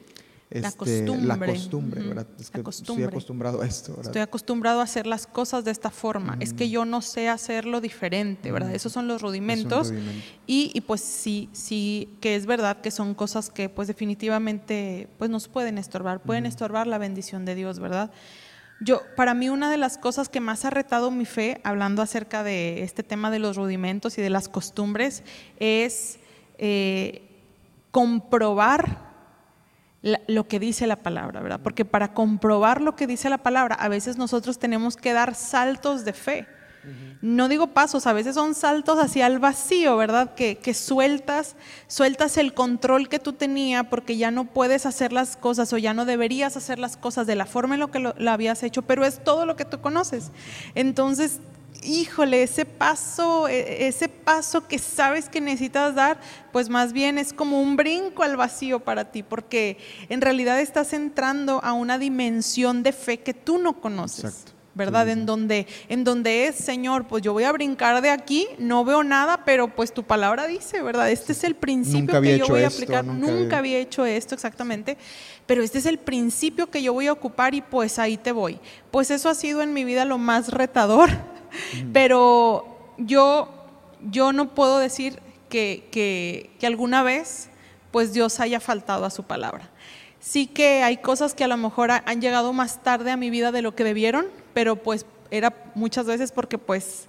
La 0.51 0.69
este, 0.69 1.03
La 1.05 1.37
costumbre. 1.37 1.53
costumbre, 1.55 2.01
Ujú. 2.01 2.09
¿verdad? 2.09 2.27
Es 2.27 2.31
La 2.31 2.37
que 2.39 2.43
estoy 2.47 2.63
costumbre. 2.63 3.05
acostumbrado 3.07 3.61
a 3.61 3.67
esto, 3.67 3.93
¿verdad? 3.93 4.07
Estoy 4.07 4.23
acostumbrado 4.23 4.81
a 4.81 4.85
hacer 4.85 5.07
las 5.07 5.27
cosas 5.27 5.65
de 5.65 5.71
esta 5.71 5.91
forma. 5.91 6.39
Es 6.41 6.55
que 6.55 6.71
yo 6.71 6.87
no 6.87 7.03
sé 7.03 7.29
hacerlo 7.29 7.83
diferente, 7.83 8.51
¿verdad? 8.51 8.69
Ujú. 8.69 8.77
Esos 8.77 8.93
son 8.93 9.09
los 9.09 9.21
rudimentos. 9.21 9.91
rudimento. 9.91 10.23
Y, 10.47 10.71
y 10.73 10.81
pues 10.81 11.03
sí, 11.03 11.51
sí, 11.53 12.17
que 12.23 12.35
es 12.35 12.47
verdad 12.47 12.81
que 12.81 12.91
son 12.91 13.13
cosas 13.15 13.51
que 13.51 13.69
pues 13.69 13.89
definitivamente 13.89 15.09
pues 15.19 15.29
nos 15.31 15.49
pueden 15.49 15.77
estorbar, 15.77 16.23
pueden 16.23 16.47
estorbar 16.47 16.87
la 16.87 16.97
bendición 16.97 17.45
de 17.45 17.55
Dios, 17.55 17.79
¿verdad? 17.79 18.11
Yo, 18.81 19.03
para 19.17 19.35
mí 19.35 19.49
una 19.51 19.71
de 19.71 19.77
las 19.77 19.99
cosas 19.99 20.29
que 20.31 20.41
más 20.41 20.65
ha 20.65 20.71
retado 20.71 21.11
mi 21.11 21.27
fe, 21.27 21.61
hablando 21.65 22.01
acerca 22.01 22.43
de 22.43 22.85
este 22.85 23.03
tema 23.03 23.31
de 23.31 23.39
los 23.41 23.57
rudimentos 23.57 24.17
y 24.19 24.23
de 24.23 24.31
las 24.31 24.49
costumbres, 24.49 25.25
es 25.59 26.19
eh, 26.59 27.23
comprobar 27.91 29.08
la- 30.03 30.21
lo 30.29 30.47
que 30.47 30.59
dice 30.61 30.87
la 30.87 30.97
palabra, 30.97 31.41
¿verdad? 31.41 31.61
Porque 31.63 31.85
para 31.85 32.15
comprobar 32.15 32.81
lo 32.81 32.95
que 32.97 33.07
dice 33.07 33.29
la 33.31 33.39
palabra, 33.39 33.75
a 33.75 33.89
veces 33.89 34.17
nosotros 34.17 34.59
tenemos 34.59 34.97
que 34.97 35.13
dar 35.13 35.35
saltos 35.35 36.05
de 36.05 36.13
fe. 36.13 36.47
No 37.21 37.49
digo 37.49 37.67
pasos, 37.67 38.07
a 38.07 38.13
veces 38.15 38.37
son 38.37 38.55
saltos 38.55 38.99
hacia 38.99 39.27
el 39.27 39.41
vacío, 39.41 39.97
¿verdad? 39.99 40.35
Que, 40.35 40.57
que 40.57 40.73
sueltas, 40.73 41.55
sueltas 41.87 42.39
el 42.39 42.55
control 42.55 43.09
que 43.11 43.19
tú 43.19 43.35
tenías 43.35 43.85
porque 43.91 44.17
ya 44.17 44.31
no 44.31 44.45
puedes 44.45 44.87
hacer 44.87 45.13
las 45.13 45.37
cosas 45.37 45.71
o 45.73 45.77
ya 45.79 45.93
no 45.93 46.07
deberías 46.07 46.57
hacer 46.57 46.79
las 46.79 46.97
cosas 46.97 47.27
de 47.27 47.35
la 47.35 47.45
forma 47.45 47.75
en 47.75 47.81
lo 47.81 47.91
que 47.91 47.99
lo, 47.99 48.15
lo 48.17 48.31
habías 48.31 48.63
hecho, 48.63 48.83
pero 48.83 49.05
es 49.05 49.23
todo 49.23 49.45
lo 49.45 49.55
que 49.57 49.67
tú 49.67 49.81
conoces. 49.81 50.31
Entonces, 50.75 51.41
híjole, 51.83 52.43
ese 52.43 52.65
paso, 52.65 53.49
e- 53.49 53.87
ese 53.87 54.09
paso 54.09 54.67
que 54.67 54.79
sabes 54.79 55.29
que 55.29 55.41
necesitas 55.41 55.95
dar, 55.95 56.19
pues 56.53 56.69
más 56.69 56.93
bien 56.93 57.19
es 57.19 57.33
como 57.33 57.61
un 57.63 57.77
brinco 57.77 58.23
al 58.25 58.37
vacío 58.37 58.81
para 58.81 59.11
ti, 59.13 59.23
porque 59.23 59.79
en 60.09 60.21
realidad 60.21 60.61
estás 60.61 60.93
entrando 60.93 61.61
a 61.63 61.73
una 61.73 61.99
dimensión 61.99 62.83
de 62.83 62.93
fe 62.93 63.21
que 63.21 63.35
tú 63.35 63.59
no 63.59 63.81
conoces. 63.81 64.25
Exacto. 64.25 64.53
¿Verdad? 64.75 65.07
Sí, 65.07 65.13
sí, 65.13 65.19
En 65.19 65.27
donde, 65.27 65.67
en 65.89 66.05
donde 66.05 66.47
es, 66.47 66.55
Señor, 66.55 67.09
pues 67.09 67.21
yo 67.25 67.33
voy 67.33 67.43
a 67.43 67.51
brincar 67.51 68.01
de 68.01 68.11
aquí, 68.11 68.47
no 68.59 68.85
veo 68.85 69.03
nada, 69.03 69.45
pero 69.45 69.75
pues 69.75 69.93
tu 69.93 70.05
palabra 70.05 70.47
dice, 70.47 70.83
¿verdad? 70.83 71.11
Este 71.11 71.33
es 71.33 71.43
el 71.43 71.57
principio 71.57 72.01
Nunca 72.03 72.17
había 72.19 72.33
que 72.35 72.39
yo 72.39 72.45
hecho 72.45 72.53
voy 72.53 72.63
a 72.63 72.67
esto, 72.69 72.77
aplicar. 72.85 73.05
nunca 73.05 73.27
Nunca, 73.27 73.59
había- 73.59 73.59
había 73.59 73.79
hecho 73.79 74.05
esto 74.05 74.37
exactamente, 74.37 74.97
pero 75.47 75.65
este 75.65 75.79
es 75.79 75.87
el 75.87 75.99
principio 75.99 76.71
que 76.71 76.81
yo 76.81 76.93
voy 76.93 77.09
a 77.09 77.13
ocupar 77.13 77.57
y 77.57 77.61
pues 77.61 77.99
ahí 77.99 78.17
te 78.19 78.31
voy. 78.31 78.61
Pues 78.93 79.11
eso 79.11 79.29
ha 79.29 79.35
sido 79.35 79.63
en 79.63 79.73
mi 79.73 79.83
vida 79.85 80.05
lo 80.05 80.17
más 80.17 80.51
retador, 80.51 81.11
pero 81.93 82.95
yo, 82.99 83.49
yo 84.11 84.33
no 84.33 84.55
puedo 84.55 84.79
decir 84.79 85.21
que, 85.49 85.89
que, 85.91 86.51
que 86.59 86.67
alguna 86.67 87.03
vez 87.03 87.49
pues 87.91 88.13
Dios 88.13 88.39
haya 88.41 88.61
faltado 88.61 89.05
a 89.05 89.11
su 89.11 89.23
palabra. 89.25 89.71
Sí 90.21 90.47
que 90.47 90.83
hay 90.83 90.99
cosas 90.99 91.35
que 91.35 91.45
a 91.45 91.49
lo 91.49 91.57
mejor 91.57 91.91
ha- 91.91 92.03
han 92.07 92.21
llegado 92.21 92.53
más 92.53 92.83
tarde 92.83 93.11
a 93.11 93.17
mi 93.17 93.31
vida 93.31 93.51
de 93.53 93.63
lo 93.63 93.75
que 93.75 93.85
debieron, 93.85 94.27
pero 94.53 94.77
pues 94.77 95.07
era 95.31 95.55
muchas 95.75 96.07
veces 96.07 96.33
porque 96.33 96.59
pues 96.59 97.07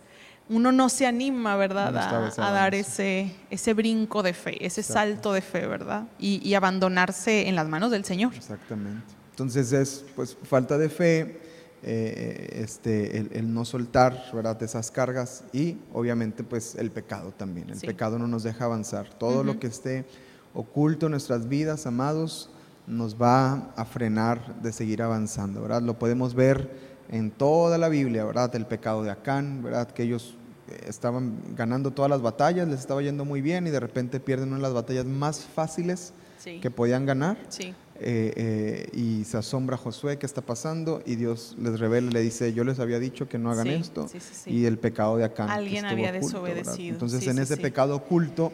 uno 0.47 0.71
no 0.71 0.89
se 0.89 1.05
anima, 1.05 1.55
¿verdad? 1.57 1.95
A, 1.97 2.27
a 2.47 2.51
dar 2.51 2.73
ese, 2.75 3.35
ese 3.51 3.73
brinco 3.73 4.23
de 4.23 4.33
fe, 4.33 4.65
ese 4.65 4.81
Exacto. 4.81 4.93
salto 5.11 5.33
de 5.33 5.41
fe, 5.41 5.67
¿verdad? 5.67 6.03
Y, 6.17 6.39
y 6.47 6.53
abandonarse 6.55 7.47
en 7.47 7.55
las 7.55 7.67
manos 7.67 7.91
del 7.91 8.05
Señor. 8.05 8.33
Exactamente. 8.35 9.13
Entonces 9.31 9.71
es 9.73 10.05
pues 10.15 10.35
falta 10.43 10.77
de 10.77 10.89
fe, 10.89 11.39
eh, 11.83 12.59
este, 12.63 13.17
el, 13.17 13.29
el 13.33 13.53
no 13.53 13.63
soltar 13.65 14.25
¿verdad? 14.33 14.61
esas 14.63 14.91
cargas 14.91 15.43
y 15.53 15.77
obviamente 15.93 16.43
pues 16.43 16.75
el 16.75 16.91
pecado 16.91 17.31
también. 17.35 17.69
El 17.69 17.79
Sí. 17.79 17.87
pecado 17.87 18.19
no 18.19 18.27
nos 18.27 18.43
deja 18.43 18.65
avanzar. 18.65 19.09
Todo 19.13 19.43
lo 19.43 19.59
que 19.59 19.67
esté 19.67 20.05
oculto 20.53 21.05
en 21.05 21.11
nuestras 21.11 21.47
vidas, 21.47 21.85
amados, 21.85 22.49
nos 22.87 23.15
va 23.21 23.71
a 23.75 23.85
frenar 23.85 24.61
de 24.61 24.71
seguir 24.73 25.01
avanzando. 25.01 25.61
¿verdad? 25.61 25.81
Lo 25.81 25.97
podemos 25.99 26.33
ver 26.33 26.69
en 27.09 27.31
toda 27.31 27.77
la 27.77 27.87
Biblia, 27.89 28.23
¿verdad? 28.25 28.53
El 28.55 28.65
pecado 28.65 29.03
de 29.03 29.11
Acán, 29.11 29.61
¿verdad? 29.63 29.89
Que 29.91 30.03
ellos 30.03 30.35
eh, 30.69 30.85
estaban 30.87 31.37
ganando 31.55 31.91
todas 31.91 32.09
las 32.09 32.21
batallas, 32.21 32.67
les 32.67 32.79
estaba 32.79 33.01
yendo 33.01 33.25
muy 33.25 33.41
bien 33.41 33.67
y 33.67 33.69
de 33.69 33.79
repente 33.79 34.19
pierden 34.19 34.49
una 34.49 34.57
de 34.57 34.63
las 34.63 34.73
batallas 34.73 35.05
más 35.05 35.41
fáciles 35.45 36.13
Sí. 36.39 36.59
que 36.61 36.71
podían 36.71 37.05
ganar. 37.05 37.37
Sí. 37.49 37.73
Eh, 38.01 38.33
eh, 38.35 38.89
y 38.93 39.25
se 39.25 39.37
asombra 39.37 39.75
Josué 39.75 40.17
qué 40.17 40.25
está 40.25 40.41
pasando 40.41 41.01
y 41.05 41.15
Dios 41.15 41.55
les 41.59 41.79
revela, 41.79 42.09
le 42.11 42.21
dice, 42.21 42.53
yo 42.53 42.63
les 42.63 42.79
había 42.79 42.97
dicho 42.97 43.27
que 43.27 43.37
no 43.37 43.51
hagan 43.51 43.67
Sí, 43.67 43.73
esto 43.73 44.07
sí, 44.07 44.19
sí, 44.21 44.33
sí. 44.33 44.49
y 44.51 44.65
el 44.65 44.77
pecado 44.77 45.17
de 45.17 45.25
Acán. 45.25 45.49
Alguien 45.49 45.85
había 45.85 46.09
oculto, 46.11 46.41
¿verdad? 46.41 46.57
desobedecido, 46.63 46.93
Entonces 46.93 47.27
en 47.27 47.39
ese 47.39 47.57
pecado 47.57 47.95
oculto 47.95 48.53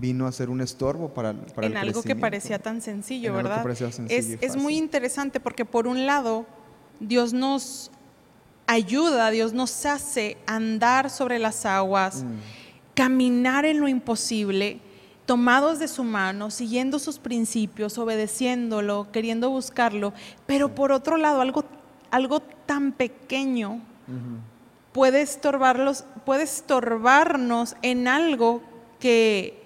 vino 0.00 0.26
a 0.26 0.32
ser 0.32 0.50
un 0.50 0.60
estorbo 0.60 1.14
para, 1.14 1.32
para 1.32 1.66
en 1.66 1.72
el 1.74 1.78
algo 1.78 2.02
que 2.02 2.16
parecía 2.16 2.58
tan 2.58 2.80
sencillo, 2.80 3.30
En 3.30 3.36
¿verdad? 3.36 3.62
sencillo 3.76 4.08
es, 4.08 4.38
es 4.40 4.56
muy 4.56 4.76
interesante 4.76 5.38
porque 5.38 5.64
por 5.64 5.86
un 5.86 6.06
lado 6.06 6.46
Dios 6.98 7.32
nos 7.32 7.90
ayuda, 8.66 9.30
Dios 9.30 9.52
nos 9.52 9.86
hace 9.86 10.36
andar 10.46 11.10
sobre 11.10 11.38
las 11.38 11.66
aguas, 11.66 12.24
Mm, 12.24 12.38
caminar 12.94 13.64
en 13.64 13.80
lo 13.80 13.88
imposible, 13.88 14.80
tomados 15.26 15.78
de 15.78 15.88
su 15.88 16.04
mano, 16.04 16.50
siguiendo 16.50 16.98
sus 16.98 17.18
principios, 17.18 17.98
obedeciéndolo, 17.98 19.08
queriendo 19.12 19.50
buscarlo, 19.50 20.12
pero 20.46 20.74
por 20.74 20.92
otro 20.92 21.16
lado 21.16 21.40
algo, 21.40 21.64
algo 22.10 22.40
tan 22.66 22.92
pequeño 22.92 23.80
puede 24.92 25.22
estorbarlos, 25.22 26.04
puede 26.24 26.42
estorbarnos 26.42 27.76
en 27.82 28.08
algo 28.08 28.62
que, 28.98 29.62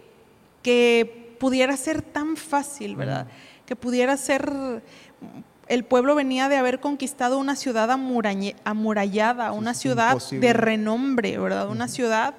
que 0.62 1.36
pudiera 1.40 1.76
ser 1.76 2.02
tan 2.02 2.36
fácil, 2.36 2.96
¿verdad? 2.96 3.26
Que 3.64 3.74
pudiera 3.74 4.16
ser 4.16 4.82
el 5.68 5.84
pueblo 5.84 6.14
venía 6.14 6.48
de 6.48 6.56
haber 6.56 6.80
conquistado 6.80 7.38
una 7.38 7.56
ciudad 7.56 7.90
amurallada, 7.90 9.52
una 9.52 9.74
ciudad 9.74 10.16
de 10.30 10.52
renombre, 10.52 11.38
¿verdad? 11.38 11.68
Una 11.68 11.88
ciudad 11.88 12.34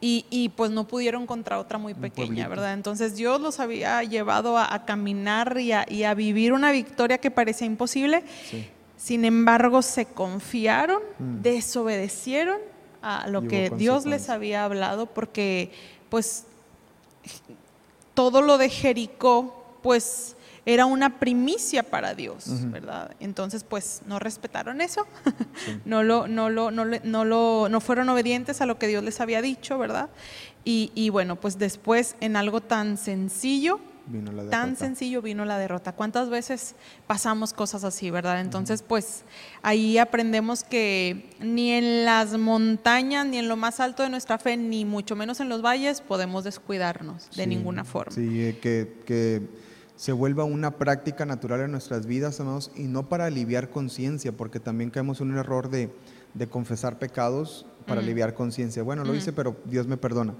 y, 0.00 0.26
y, 0.30 0.50
pues 0.50 0.70
no 0.70 0.86
pudieron 0.86 1.26
contra 1.26 1.58
otra 1.58 1.76
muy 1.78 1.92
pequeña. 1.94 2.46
¿verdad? 2.46 2.72
Entonces 2.74 3.16
Dios 3.16 3.40
los 3.40 3.58
había 3.58 4.02
llevado 4.04 4.56
a, 4.56 4.72
a 4.72 4.84
caminar 4.84 5.58
y 5.58 5.72
a, 5.72 5.84
y 5.88 6.04
a 6.04 6.14
vivir 6.14 6.52
una 6.52 6.70
victoria 6.70 7.18
que 7.18 7.30
parecía 7.32 7.66
imposible. 7.66 8.22
Sí. 8.48 8.68
Sin 8.96 9.24
embargo, 9.24 9.82
se 9.82 10.06
confiaron, 10.06 11.02
Mm. 11.18 11.42
desobedecieron 11.42 12.58
a 13.02 13.28
lo 13.28 13.44
Y 13.44 13.48
que 13.48 13.70
Dios 13.70 14.06
les 14.06 14.28
había 14.28 14.64
hablado, 14.64 15.06
porque 15.06 15.70
pues 16.10 16.44
todo 18.14 18.42
lo 18.42 18.58
de 18.58 18.68
Jericó, 18.68 19.64
pues 19.82 20.34
era 20.70 20.84
una 20.84 21.18
primicia 21.18 21.82
para 21.82 22.14
Dios, 22.14 22.46
Ujú. 22.46 22.70
¿verdad? 22.70 23.12
Entonces, 23.20 23.64
pues 23.64 24.02
no 24.06 24.18
respetaron 24.18 24.82
eso, 24.82 25.06
Sí. 25.64 25.80
no 25.86 26.02
lo, 26.02 26.28
no 26.28 26.50
lo, 26.50 26.70
no 26.70 26.84
le- 26.84 27.00
no 27.04 27.24
lo, 27.24 27.68
no 27.70 27.80
fueron 27.80 28.08
obedientes 28.10 28.60
a 28.60 28.66
lo 28.66 28.78
que 28.78 28.86
Dios 28.86 29.02
les 29.02 29.18
había 29.20 29.40
dicho, 29.40 29.78
¿verdad? 29.78 30.10
Y, 30.64 30.92
y 30.94 31.08
bueno, 31.08 31.36
pues 31.36 31.56
después 31.58 32.16
en 32.20 32.36
algo 32.36 32.60
tan 32.60 32.98
sencillo, 32.98 33.80
Vino 34.10 34.32
la 34.32 34.48
tan 34.48 34.74
sencillo 34.76 35.20
vino 35.20 35.44
la 35.44 35.58
derrota. 35.58 35.92
¿Cuántas 35.92 36.30
veces 36.30 36.74
pasamos 37.06 37.52
cosas 37.52 37.84
así, 37.84 38.10
verdad? 38.10 38.40
Entonces, 38.40 38.82
pues 38.82 39.24
ahí 39.60 39.98
aprendemos 39.98 40.64
que 40.64 41.28
ni 41.40 41.72
en 41.72 42.06
las 42.06 42.32
montañas, 42.38 43.26
ni 43.26 43.36
en 43.36 43.48
lo 43.48 43.56
más 43.56 43.80
alto 43.80 44.02
de 44.02 44.08
nuestra 44.08 44.38
fe, 44.38 44.56
ni 44.56 44.86
mucho 44.86 45.14
menos 45.14 45.40
en 45.40 45.50
los 45.50 45.60
valles, 45.62 46.00
podemos 46.00 46.42
descuidarnos 46.44 47.28
de 47.36 47.44
Sí, 47.44 47.48
ninguna 47.50 47.84
forma. 47.84 48.12
Sí, 48.14 48.44
eh, 48.44 48.58
que, 48.62 48.94
que 49.04 49.42
se 49.98 50.12
vuelva 50.12 50.44
una 50.44 50.70
práctica 50.78 51.26
natural 51.26 51.60
en 51.62 51.72
nuestras 51.72 52.06
vidas, 52.06 52.38
amados, 52.38 52.70
y 52.76 52.84
no 52.84 53.08
para 53.08 53.24
aliviar 53.26 53.68
conciencia, 53.68 54.30
porque 54.30 54.60
también 54.60 54.90
caemos 54.90 55.20
en 55.20 55.32
un 55.32 55.38
error 55.38 55.70
de, 55.70 55.90
de 56.34 56.46
confesar 56.46 57.00
pecados 57.00 57.66
para 57.84 58.00
aliviar 58.00 58.32
conciencia. 58.34 58.84
Bueno, 58.84 59.02
lo 59.04 59.12
hice, 59.16 59.32
pero 59.32 59.56
Dios 59.64 59.88
me 59.88 59.96
perdona. 59.96 60.34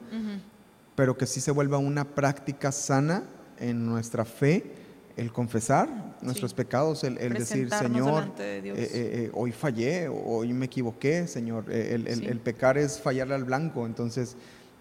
Pero 0.95 1.17
que 1.19 1.27
sí 1.27 1.41
se 1.41 1.51
vuelva 1.51 1.79
una 1.79 2.05
práctica 2.05 2.71
sana 2.71 3.25
en 3.59 3.85
nuestra 3.85 4.25
fe, 4.25 4.75
el 5.17 5.33
confesar 5.33 5.89
nuestros 6.23 6.53
Sí. 6.53 6.57
pecados, 6.57 7.03
el, 7.03 7.19
el 7.19 7.33
decir, 7.35 7.69
Señor, 7.73 8.37
de 8.37 8.59
eh, 8.59 8.63
eh, 8.65 8.85
eh, 8.95 9.31
hoy 9.35 9.51
fallé, 9.51 10.07
hoy 10.09 10.53
me 10.53 10.67
equivoqué, 10.67 11.27
Señor. 11.27 11.69
El, 11.73 12.07
el- 12.07 12.19
Sí. 12.21 12.27
el 12.27 12.39
pecar 12.39 12.79
es 12.79 13.01
fallarle 13.01 13.35
al 13.35 13.43
blanco, 13.43 13.87
entonces 13.87 14.37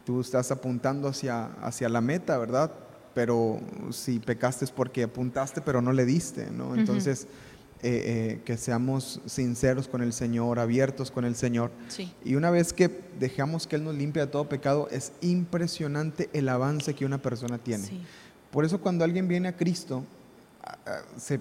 tú 0.05 0.22
estás 0.22 0.51
apuntando 0.51 1.07
hacia, 1.07 1.46
hacia 1.63 1.89
la 1.89 2.01
meta, 2.01 2.38
¿verdad? 2.38 2.72
Pero 3.17 3.59
si 3.89 4.19
pecaste 4.19 4.63
es 4.63 4.69
porque 4.69 5.01
apuntaste, 5.01 5.59
pero 5.62 5.81
no 5.81 5.91
le 5.91 6.05
diste, 6.05 6.51
¿no? 6.51 6.75
Entonces, 6.75 7.25
eh, 7.81 8.36
eh, 8.36 8.41
que 8.45 8.57
seamos 8.57 9.21
sinceros 9.25 9.88
con 9.88 10.03
el 10.03 10.13
Señor, 10.13 10.59
abiertos 10.59 11.09
con 11.09 11.25
el 11.25 11.36
Señor. 11.36 11.71
Sí. 11.88 12.13
Y 12.24 12.36
una 12.36 12.51
vez 12.51 12.74
que 12.74 12.91
dejamos 13.19 13.65
que 13.65 13.77
Él 13.77 13.86
nos 13.86 13.95
limpie 13.95 14.21
de 14.21 14.27
todo 14.27 14.47
pecado, 14.47 14.88
es 14.91 15.13
impresionante 15.21 16.29
el 16.31 16.47
avance 16.47 16.93
que 16.93 17.07
una 17.07 17.19
persona 17.19 17.57
tiene. 17.57 17.88
Sí. 17.88 18.03
Por 18.51 18.65
eso 18.65 18.81
cuando 18.81 19.03
alguien 19.03 19.27
viene 19.27 19.47
a 19.47 19.57
Cristo, 19.57 20.03
se, 21.17 21.39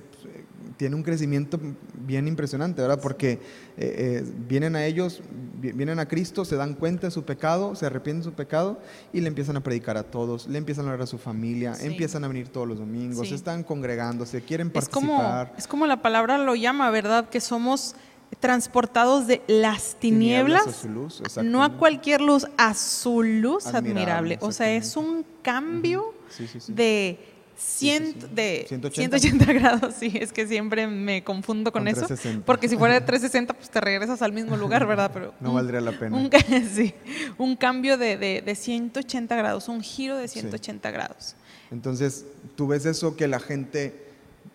tiene 0.76 0.95
un 0.97 1.02
crecimiento 1.02 1.59
bien 2.06 2.28
impresionante, 2.28 2.83
¿verdad? 2.83 3.00
Porque 3.00 3.33
eh, 3.33 3.38
eh, 3.76 4.25
vienen 4.49 4.76
a 4.76 4.85
ellos, 4.85 5.23
vi- 5.61 5.73
vienen 5.73 5.99
a 5.99 6.06
Cristo, 6.06 6.45
se 6.45 6.56
dan 6.56 6.75
cuenta 6.75 7.06
de 7.06 7.11
su 7.11 7.25
pecado, 7.25 7.75
se 7.75 7.87
arrepienten 7.87 8.21
de 8.21 8.25
su 8.30 8.33
pecado 8.35 8.78
y 9.12 9.21
le 9.21 9.28
empiezan 9.28 9.56
a 9.56 9.62
predicar 9.62 9.97
a 9.97 10.02
todos, 10.04 10.47
le 10.49 10.59
empiezan 10.59 10.85
a 10.87 10.88
hablar 10.92 11.02
a 11.04 11.06
su 11.06 11.18
familia, 11.18 11.75
Sí. 11.75 11.87
empiezan 11.87 12.25
a 12.25 12.28
venir 12.28 12.49
todos 12.49 12.66
los 12.68 12.78
domingos, 12.78 13.28
Sí. 13.28 13.35
están 13.35 13.62
congregándose, 13.62 14.42
quieren 14.42 14.71
Es 14.75 14.88
como, 14.88 15.16
participar. 15.18 15.54
es 15.59 15.66
como 15.66 15.87
la 15.87 16.02
palabra 16.02 16.38
lo 16.38 16.54
llama, 16.54 16.90
¿verdad? 16.90 17.28
Que 17.28 17.40
somos 17.40 17.95
transportados 18.40 19.26
de 19.26 19.42
las 19.47 19.97
tinieblas, 20.00 20.66
a 20.66 20.73
su 20.73 20.88
luz, 20.88 21.23
no 21.42 21.62
a 21.64 21.76
cualquier 21.78 22.21
luz, 22.21 22.47
a 22.59 22.75
su 22.75 23.23
luz 23.23 23.66
Admirable, 23.66 23.90
admirable. 24.35 24.38
O 24.40 24.52
sea, 24.52 24.73
es 24.73 24.97
un 24.97 25.25
cambio 25.42 26.12
sí. 26.28 26.47
de, 26.68 27.18
sí, 27.57 27.89
cien- 27.89 28.15
sí. 28.21 28.27
de 28.35 28.65
180. 28.69 29.19
180 29.19 29.53
grados. 29.53 29.95
Sí, 29.99 30.13
es 30.21 30.33
que 30.33 30.47
siempre 30.47 30.87
me 30.87 31.25
confundo 31.25 31.73
con, 31.73 31.83
Con 31.83 31.89
eso. 31.89 32.01
360. 32.07 32.45
Porque 32.47 32.69
si 32.69 32.77
fuera 32.77 32.95
de 32.95 33.01
360, 33.07 33.55
pues 33.55 33.71
te 33.71 33.81
regresas 33.81 34.23
al 34.23 34.33
mismo 34.33 34.57
lugar, 34.57 34.87
¿verdad? 34.87 35.11
Pero 35.13 35.35
No 35.41 35.51
un- 35.51 35.55
valdría 35.57 35.81
la 35.81 35.93
pena. 35.93 36.17
Un, 36.17 36.31
sí, 36.75 36.95
un 37.39 37.57
cambio 37.57 37.99
de, 37.99 38.17
de, 38.17 38.43
de 38.43 38.55
180 38.55 39.35
grados, 39.37 39.69
un 39.69 39.81
giro 39.81 40.17
de 40.17 40.29
180 40.29 40.91
grados. 40.91 41.35
Entonces, 41.71 42.25
tú 42.55 42.69
ves 42.69 42.87
eso 42.87 43.17
que 43.17 43.27
la 43.27 43.41
gente 43.41 44.05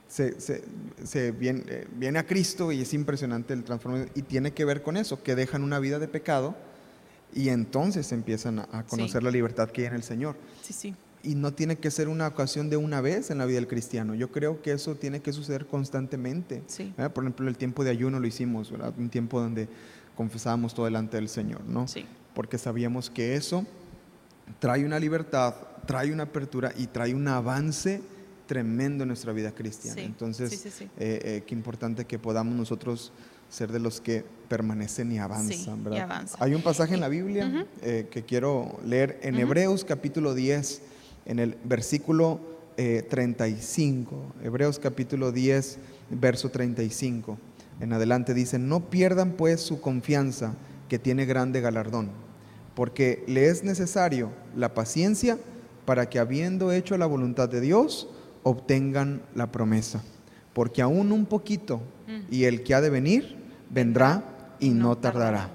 se, 0.08 0.39
se- 0.41 0.63
se 1.03 1.31
viene, 1.31 1.63
eh, 1.67 1.88
viene 1.96 2.20
a 2.20 2.25
Cristo 2.25 2.72
y 2.72 2.81
es 2.81 2.93
impresionante 2.93 3.53
el 3.53 3.63
transformación 3.63 4.10
y 4.15 4.22
tiene 4.24 4.51
que 4.51 4.65
ver 4.65 4.81
con 4.81 4.98
eso, 4.98 5.22
que 5.24 5.36
dejan 5.36 5.63
una 5.63 5.79
vida 5.79 6.00
de 6.00 6.08
pecado 6.08 6.55
y 7.34 7.48
entonces 7.50 8.12
empiezan 8.12 8.60
a, 8.60 8.67
a 8.72 8.84
conocer 8.84 9.22
Sí. 9.22 9.25
la 9.25 9.31
libertad 9.31 9.70
que 9.70 9.81
hay 9.81 9.88
en 9.88 9.93
el 9.93 10.03
Señor. 10.03 10.36
Sí, 10.62 10.74
sí. 10.74 10.96
Y 11.23 11.35
no 11.35 11.53
tiene 11.53 11.77
que 11.77 11.91
ser 11.91 12.07
una 12.09 12.27
ocasión 12.27 12.69
de 12.69 12.77
una 12.77 12.99
vez 13.01 13.29
en 13.29 13.37
la 13.37 13.45
vida 13.45 13.55
del 13.55 13.67
cristiano. 13.67 14.15
Yo 14.15 14.31
creo 14.31 14.61
que 14.61 14.71
eso 14.71 14.95
tiene 14.95 15.21
que 15.21 15.31
suceder 15.33 15.67
constantemente. 15.67 16.63
Sí. 16.67 16.93
¿verdad? 16.97 17.13
Por 17.13 17.23
ejemplo, 17.23 17.47
el 17.47 17.57
tiempo 17.57 17.83
de 17.83 17.91
ayuno 17.91 18.19
lo 18.19 18.25
hicimos, 18.27 18.71
¿verdad? 18.71 18.93
un 18.97 19.09
tiempo 19.09 19.39
donde 19.39 19.67
confesábamos 20.15 20.73
todo 20.73 20.85
delante 20.85 21.17
del 21.17 21.29
Señor, 21.29 21.63
¿no? 21.65 21.87
Sí. 21.87 22.05
Porque 22.33 22.57
sabíamos 22.57 23.09
que 23.09 23.35
eso 23.35 23.65
trae 24.59 24.83
una 24.85 24.99
libertad, 24.99 25.53
trae 25.85 26.11
una 26.11 26.23
apertura 26.23 26.73
y 26.77 26.87
trae 26.87 27.13
un 27.13 27.27
avance 27.27 28.01
tremendo 28.47 29.03
en 29.03 29.07
nuestra 29.09 29.31
vida 29.31 29.51
cristiana. 29.51 29.95
Sí, 30.01 30.05
Entonces, 30.05 30.65
eh, 30.81 30.87
eh, 30.97 31.43
qué 31.45 31.55
importante 31.55 32.05
que 32.05 32.19
podamos 32.19 32.53
nosotros 32.55 33.11
ser 33.49 33.71
de 33.71 33.79
los 33.79 34.01
que 34.01 34.25
permanecen 34.49 35.11
y 35.11 35.19
avanzan, 35.19 35.57
Sí, 35.57 35.69
y 35.69 35.83
¿verdad? 35.83 36.01
avanzan. 36.01 36.37
Hay 36.41 36.53
un 36.53 36.61
pasaje 36.61 36.93
en 36.93 36.99
la 36.99 37.07
Biblia 37.09 37.47
Ujú. 37.47 37.65
eh, 37.81 38.07
que 38.11 38.23
quiero 38.23 38.79
leer 38.85 39.19
en 39.23 39.35
Hebreos 39.37 39.85
capítulo 39.85 40.33
10, 40.33 40.81
en 41.25 41.39
el 41.39 41.57
versículo 41.63 42.39
eh, 42.77 43.05
35. 43.09 44.15
Hebreos 44.43 44.79
capítulo 44.79 45.31
10, 45.31 45.77
verso 46.11 46.49
35. 46.49 47.37
En 47.79 47.93
adelante 47.93 48.33
dice, 48.33 48.59
no 48.59 48.89
pierdan 48.89 49.31
pues 49.31 49.61
su 49.61 49.81
confianza 49.81 50.53
que 50.89 50.99
tiene 50.99 51.25
grande 51.25 51.61
galardón, 51.61 52.09
porque 52.75 53.23
le 53.27 53.47
es 53.47 53.63
necesario 53.63 54.29
la 54.55 54.73
paciencia 54.73 55.37
para 55.85 56.09
que 56.09 56.19
habiendo 56.19 56.71
hecho 56.71 56.97
la 56.97 57.05
voluntad 57.05 57.49
de 57.49 57.61
Dios, 57.61 58.07
obtengan 58.43 59.21
la 59.35 59.51
promesa. 59.51 60.03
Porque 60.53 60.81
aún 60.81 61.11
un 61.11 61.25
poquito, 61.25 61.81
Mm. 62.07 62.33
y 62.33 62.43
el 62.43 62.63
que 62.63 62.73
ha 62.75 62.81
de 62.81 62.89
venir, 62.89 63.35
vendrá 63.69 64.23
y 64.59 64.69
no 64.71 64.97
tardará. 64.97 65.49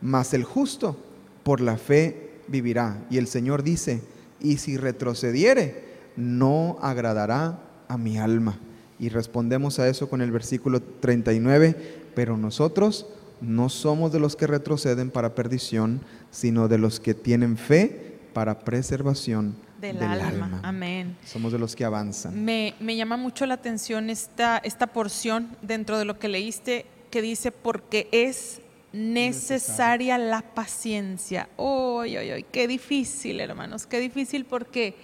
Mas 0.00 0.32
el 0.32 0.44
justo 0.44 0.96
por 1.42 1.60
la 1.60 1.76
fe 1.76 2.30
vivirá. 2.48 3.04
Y 3.10 3.18
el 3.18 3.26
Señor 3.26 3.62
dice, 3.62 4.00
y 4.40 4.58
si 4.58 4.76
retrocediere, 4.76 5.84
no 6.16 6.78
agradará 6.80 7.60
a 7.88 7.98
mi 7.98 8.18
alma. 8.18 8.58
Y 8.98 9.08
respondemos 9.10 9.78
a 9.78 9.88
eso 9.88 10.08
con 10.08 10.20
el 10.20 10.32
versículo 10.32 10.80
39, 10.80 11.76
pero 12.14 12.36
nosotros 12.36 13.06
no 13.40 13.68
somos 13.68 14.12
de 14.12 14.18
los 14.18 14.34
que 14.34 14.46
retroceden 14.48 15.10
para 15.10 15.34
perdición, 15.34 16.00
sino 16.30 16.66
de 16.68 16.78
los 16.78 16.98
que 16.98 17.14
tienen 17.14 17.56
fe 17.56 18.18
para 18.32 18.58
preservación 18.60 19.54
Del, 19.80 19.98
del, 19.98 20.08
alma. 20.08 20.44
alma. 20.46 20.60
Amén. 20.64 21.16
Somos 21.24 21.52
de 21.52 21.58
los 21.58 21.76
que 21.76 21.84
avanzan. 21.84 22.44
Me, 22.44 22.74
me 22.80 22.96
llama 22.96 23.16
mucho 23.16 23.46
la 23.46 23.54
atención 23.54 24.10
esta, 24.10 24.58
esta 24.58 24.88
porción 24.88 25.56
dentro 25.62 25.98
de 25.98 26.04
lo 26.04 26.18
que 26.18 26.28
leíste 26.28 26.86
que 27.10 27.22
dice, 27.22 27.52
porque 27.52 28.08
es 28.12 28.60
necesaria 28.92 30.18
la 30.18 30.42
paciencia. 30.42 31.48
¡Uy, 31.56 32.18
uy, 32.18 32.32
uy! 32.32 32.46
Qué 32.50 32.66
difícil, 32.66 33.40
hermanos, 33.40 33.86
qué 33.86 34.00
difícil 34.00 34.44
porque, 34.44 34.96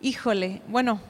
híjole, 0.00 0.62
bueno, 0.68 1.00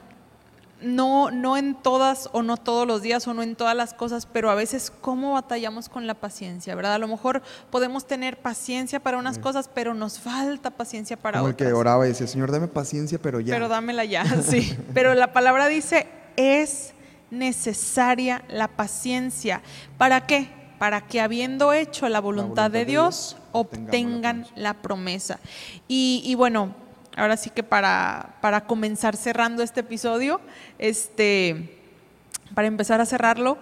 no, 0.81 1.29
no 1.29 1.57
en 1.57 1.75
todas 1.75 2.29
o 2.33 2.41
no 2.41 2.57
todos 2.57 2.87
los 2.87 3.01
días 3.03 3.27
o 3.27 3.33
no 3.33 3.43
en 3.43 3.55
todas 3.55 3.75
las 3.75 3.93
cosas, 3.93 4.25
pero 4.25 4.49
a 4.49 4.55
veces 4.55 4.91
cómo 5.01 5.33
batallamos 5.33 5.89
con 5.89 6.07
la 6.07 6.15
paciencia, 6.15 6.73
¿verdad? 6.75 6.95
A 6.95 6.97
lo 6.97 7.07
mejor 7.07 7.41
podemos 7.69 8.07
tener 8.07 8.37
paciencia 8.37 8.99
para 8.99 9.17
unas 9.17 9.37
cosas, 9.37 9.69
pero 9.71 9.93
nos 9.93 10.19
falta 10.19 10.71
paciencia 10.71 11.17
para 11.17 11.37
Como 11.39 11.49
el 11.49 11.53
otras. 11.53 11.69
que 11.69 11.73
oraba 11.73 12.05
y 12.05 12.09
decía, 12.09 12.25
Señor, 12.27 12.51
dame 12.51 12.67
paciencia, 12.67 13.19
pero 13.21 13.39
ya. 13.39 13.53
Pero 13.53 13.67
dámela 13.67 14.05
ya, 14.05 14.25
sí. 14.41 14.75
Pero 14.93 15.13
la 15.13 15.33
palabra 15.33 15.67
dice, 15.67 16.07
es 16.35 16.93
necesaria 17.29 18.43
la 18.49 18.67
paciencia. 18.67 19.61
¿Para 19.99 20.25
qué? 20.25 20.60
Para 20.81 21.01
que 21.01 21.21
habiendo 21.21 21.73
hecho 21.73 22.09
la 22.09 22.19
voluntad, 22.19 22.71
de 22.71 22.85
Dios, 22.85 23.37
obtengan 23.51 24.47
la 24.55 24.73
promesa. 24.73 25.39
Y, 25.87 26.23
y 26.25 26.33
bueno, 26.33 26.73
ahora 27.15 27.37
sí 27.37 27.51
que 27.51 27.61
para, 27.61 28.37
para 28.41 28.65
comenzar 28.65 29.15
cerrando 29.15 29.61
este 29.61 29.81
episodio, 29.81 30.41
este, 30.79 31.77
para 32.55 32.67
empezar 32.67 32.99
a 32.99 33.05
cerrarlo, 33.05 33.59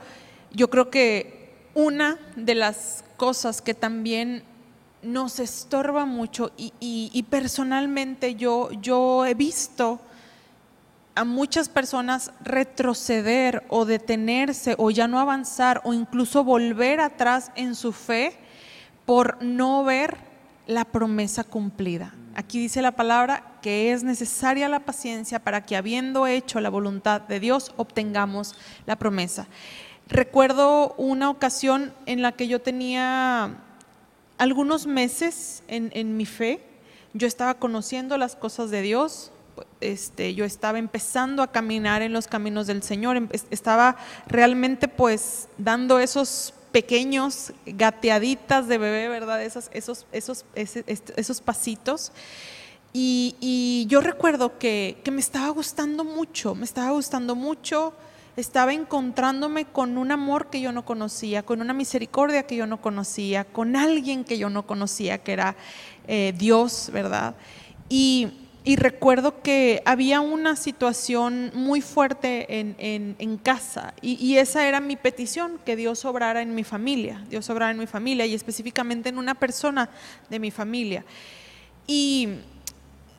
yo 0.54 0.70
creo 0.70 0.90
que 0.90 1.58
una 1.76 2.18
de 2.38 2.56
las 2.56 3.04
cosas 3.18 3.62
que 3.62 3.74
también 3.74 4.44
nos 5.02 5.40
estorba 5.42 6.06
mucho 6.06 6.52
y, 6.56 6.72
y- 6.80 7.10
y 7.14 7.24
personalmente 7.24 8.36
yo, 8.36 8.70
yo 8.82 9.26
he 9.26 9.34
visto 9.34 10.00
a 11.20 11.26
muchas 11.26 11.68
personas 11.68 12.32
retroceder 12.40 13.66
o 13.68 13.84
detenerse 13.84 14.76
o 14.78 14.90
ya 14.90 15.06
no 15.06 15.20
avanzar 15.20 15.82
o 15.84 15.94
incluso 15.94 16.46
volver 16.46 17.02
atrás 17.02 17.52
en 17.56 17.76
su 17.76 17.92
fe 17.92 18.40
por 19.06 19.44
no 19.44 19.84
ver 19.84 20.16
la 20.66 20.86
promesa 20.86 21.44
cumplida. 21.44 22.14
Aquí 22.36 22.58
dice 22.58 22.82
la 22.82 22.94
palabra 22.94 23.58
que 23.62 23.92
es 23.92 24.02
necesaria 24.02 24.70
la 24.70 24.80
paciencia 24.80 25.40
para 25.40 25.66
que 25.66 25.76
habiendo 25.76 26.26
hecho 26.26 26.62
la 26.62 26.70
voluntad 26.70 27.20
de 27.20 27.42
Dios 27.42 27.74
obtengamos 27.76 28.56
la 28.86 28.96
promesa. 28.96 29.48
Recuerdo 30.08 30.94
una 30.94 31.30
ocasión 31.30 31.94
en 32.06 32.22
la 32.22 32.32
que 32.32 32.48
yo 32.48 32.62
tenía 32.62 33.58
algunos 34.38 34.88
meses 34.88 35.64
en, 35.68 35.92
en 35.94 36.16
mi 36.16 36.26
fe, 36.26 36.64
yo 37.14 37.28
estaba 37.28 37.56
conociendo 37.56 38.18
las 38.18 38.38
cosas 38.38 38.70
de 38.70 38.82
Dios, 38.82 39.34
este, 39.82 40.34
yo 40.36 40.46
estaba 40.46 40.80
empezando 40.80 41.42
a 41.44 41.52
caminar 41.52 42.02
en 42.02 42.14
los 42.14 42.28
caminos 42.28 42.68
del 42.68 42.84
Señor, 42.84 43.18
em- 43.18 43.30
es- 43.32 43.46
estaba 43.50 43.96
realmente 44.28 44.88
pues 44.88 45.48
dando 45.58 46.00
esos 46.00 46.54
pequeños 46.72 47.52
gateaditas 47.66 48.68
de 48.68 48.78
bebé, 48.78 49.08
¿verdad? 49.10 49.42
Esos, 49.44 49.70
esos, 49.74 50.06
esos, 50.12 50.46
esos 50.56 51.42
pasitos. 51.42 52.12
Y, 52.94 53.36
y 53.40 53.86
yo 53.88 54.02
recuerdo 54.02 54.58
que, 54.58 54.98
que 55.04 55.12
me 55.12 55.22
estaba 55.22 55.50
gustando 55.50 56.04
mucho, 56.04 56.56
me 56.56 56.66
estaba 56.66 56.92
gustando 56.92 57.36
mucho, 57.36 57.94
estaba 58.36 58.74
encontrándome 58.74 59.66
con 59.66 59.98
un 59.98 60.12
amor 60.12 60.50
que 60.50 60.62
yo 60.62 60.72
no 60.72 60.86
conocía, 60.86 61.44
con 61.44 61.62
una 61.62 61.74
misericordia 61.74 62.44
que 62.44 62.56
yo 62.56 62.66
no 62.68 62.82
conocía, 62.82 63.46
con 63.46 63.76
alguien 63.76 64.24
que 64.24 64.38
yo 64.38 64.50
no 64.50 64.66
conocía, 64.66 65.20
que 65.20 65.34
era 65.34 65.56
eh, 66.08 66.34
Dios, 66.38 66.90
¿verdad? 66.94 67.36
Y, 67.90 68.28
y 68.64 68.76
recuerdo 68.76 69.42
que 69.42 69.82
había 69.86 70.20
una 70.20 70.56
situación 70.56 71.52
muy 71.54 71.82
fuerte 71.82 72.60
en, 72.60 72.76
en- 72.78 73.38
casa 73.38 73.94
y, 74.02 74.14
y 74.16 74.38
esa 74.38 74.68
era 74.68 74.80
mi 74.82 74.96
petición, 74.96 75.60
que 75.66 75.76
Dios 75.76 76.04
obrara 76.06 76.42
en 76.42 76.54
mi 76.54 76.64
familia, 76.64 77.24
Dios 77.30 77.50
obrara 77.50 77.72
en 77.72 77.80
mi 77.80 77.88
familia 77.88 78.26
y 78.26 78.34
específicamente 78.34 79.10
en 79.10 79.18
una 79.18 79.36
persona 79.36 79.90
de 80.30 80.40
mi 80.40 80.52
familia. 80.52 81.06
Y 81.88 82.28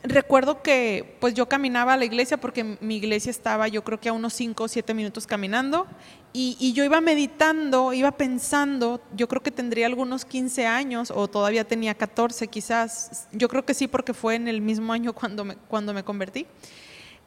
recuerdo 0.03 0.63
que 0.63 1.17
pues 1.21 1.35
yo 1.35 1.47
caminaba 1.49 1.93
a 1.93 1.97
la 1.97 2.05
iglesia 2.05 2.39
porque 2.39 2.79
mi 2.81 2.97
iglesia 2.97 3.31
estaba 3.31 3.69
yo 3.69 3.85
creo 3.85 4.01
que 4.01 4.09
a 4.09 4.13
unos 4.13 4.33
5 4.33 4.65
o 4.65 4.69
7 4.69 4.95
minutos 4.95 5.27
caminando 5.27 5.87
y, 6.33 6.73
yo 6.75 6.85
iba 6.85 7.01
meditando, 7.01 7.93
iba 7.93 8.13
pensando, 8.13 9.01
yo 9.17 9.27
creo 9.27 9.43
que 9.43 9.51
tendría 9.51 9.87
algunos 9.87 10.25
15 10.25 10.65
años 10.65 11.11
o 11.11 11.27
todavía 11.27 11.67
tenía 11.67 11.95
14 11.95 12.47
quizás, 12.47 13.27
yo 13.33 13.49
creo 13.49 13.65
que 13.65 13.75
sí 13.75 13.89
porque 13.89 14.15
fue 14.15 14.37
en 14.37 14.47
el 14.47 14.61
mismo 14.61 14.93
año 14.93 15.13
cuando 15.13 15.45
me, 15.45 15.57
cuando 15.57 15.93
me 15.93 16.05
convertí. 16.05 16.47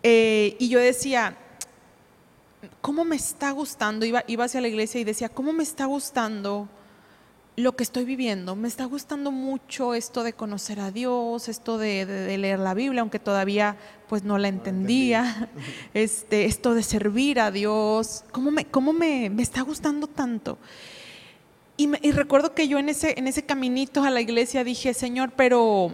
Eh, 0.04 0.56
y 0.58 0.70
yo 0.70 0.80
decía, 0.80 1.36
¿cómo 2.80 3.04
me 3.04 3.18
está 3.18 3.52
gustando? 3.52 4.06
Iba, 4.06 4.24
iba 4.28 4.46
hacia 4.46 4.62
la 4.62 4.70
iglesia 4.70 5.02
y 5.02 5.04
decía, 5.04 5.28
¿cómo 5.28 5.52
me 5.52 5.64
está 5.64 5.86
gustando? 5.86 6.70
Lo 7.56 7.76
que 7.76 7.84
estoy 7.84 8.06
viviendo. 8.06 8.56
Me 8.56 8.68
está 8.68 8.86
gustando 8.86 9.32
mucho 9.32 9.94
esto 9.94 10.24
de 10.24 10.34
conocer 10.34 10.80
a 10.80 10.92
Dios, 10.92 11.48
esto 11.50 11.78
de, 11.78 12.38
leer 12.38 12.60
la 12.60 12.74
Biblia, 12.74 13.02
aunque 13.02 13.20
todavía 13.20 13.78
pues 14.08 14.24
no 14.24 14.38
la 14.38 14.48
entendía. 14.48 15.50
este, 15.94 16.46
esto 16.46 16.74
de 16.74 16.84
servir 16.84 17.40
a 17.40 17.52
Dios. 17.52 18.24
¿Cómo 18.32 18.52
me, 18.52 18.66
cómo 18.66 18.94
me, 18.94 19.30
me 19.30 19.44
está 19.44 19.62
gustando 19.62 20.08
tanto? 20.08 20.58
Y, 21.78 21.90
y, 22.08 22.12
recuerdo 22.12 22.54
que 22.54 22.68
yo 22.68 22.78
en 22.78 22.90
ese, 22.90 23.16
en 23.18 23.28
ese 23.28 23.44
caminito 23.44 24.04
a 24.04 24.12
la 24.12 24.22
iglesia 24.22 24.64
dije, 24.64 24.94
Señor, 24.94 25.32
pero 25.36 25.92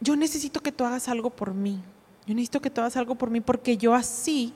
yo 0.00 0.16
necesito 0.16 0.60
que 0.60 0.72
tú 0.72 0.84
hagas 0.84 1.08
algo 1.08 1.30
por 1.30 1.52
mí. 1.52 1.82
Yo 2.26 2.34
necesito 2.34 2.60
que 2.60 2.70
tú 2.70 2.80
hagas 2.80 2.96
algo 2.96 3.14
por 3.14 3.30
mí 3.30 3.40
porque 3.40 3.76
yo 3.76 3.94
así 3.94 4.54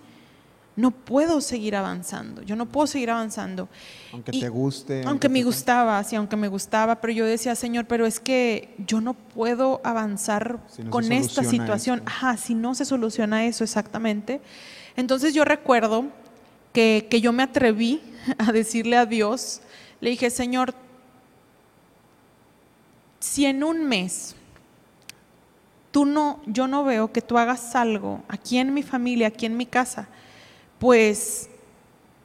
no 0.75 0.91
puedo 0.91 1.41
seguir 1.41 1.77
avanzando, 1.77 2.43
yo 2.43 2.57
no 2.57 2.67
puedo 2.67 2.87
seguir 2.87 3.11
avanzando. 3.11 3.69
Aunque 4.13 4.33
te 4.33 4.49
guste. 4.49 5.03
Aunque, 5.05 5.29
me 5.29 5.43
gustaba, 5.43 6.03
sí, 6.05 6.17
aunque 6.17 6.37
me 6.37 6.49
gustaba, 6.49 7.01
pero 7.01 7.13
yo 7.13 7.27
decía, 7.27 7.55
Señor, 7.55 7.87
pero 7.87 8.07
es 8.07 8.21
que 8.21 8.75
yo 8.79 9.01
no 9.01 9.15
puedo 9.15 9.81
avanzar 9.85 10.61
con 10.89 11.13
esta 11.13 11.45
situación. 11.45 12.03
Ajá, 12.07 12.37
si 12.37 12.55
no 12.55 12.75
se 12.75 12.85
soluciona 12.85 13.45
eso 13.45 13.65
exactamente. 13.65 14.41
Entonces 14.97 15.35
yo 15.35 15.45
recuerdo 15.45 16.07
que, 16.73 17.07
que 17.11 17.21
yo 17.21 17.33
me 17.33 17.43
atreví 17.43 18.01
a 18.39 18.53
decirle 18.53 18.97
a 18.97 19.05
Dios, 19.05 19.61
le 20.01 20.11
dije, 20.11 20.31
Señor, 20.31 20.75
si 23.21 23.47
en 23.47 23.63
un 23.63 23.85
mes 23.85 24.35
tú 25.93 26.07
no, 26.07 26.41
yo 26.47 26.67
no 26.67 26.83
veo 26.83 27.13
que 27.13 27.21
tú 27.21 27.39
hagas 27.39 27.77
algo 27.77 28.23
aquí 28.27 28.59
en 28.59 28.75
mi 28.75 28.83
familia, 28.83 29.29
aquí 29.29 29.47
en 29.47 29.57
mi 29.57 29.67
casa, 29.67 30.09
pues, 30.83 31.49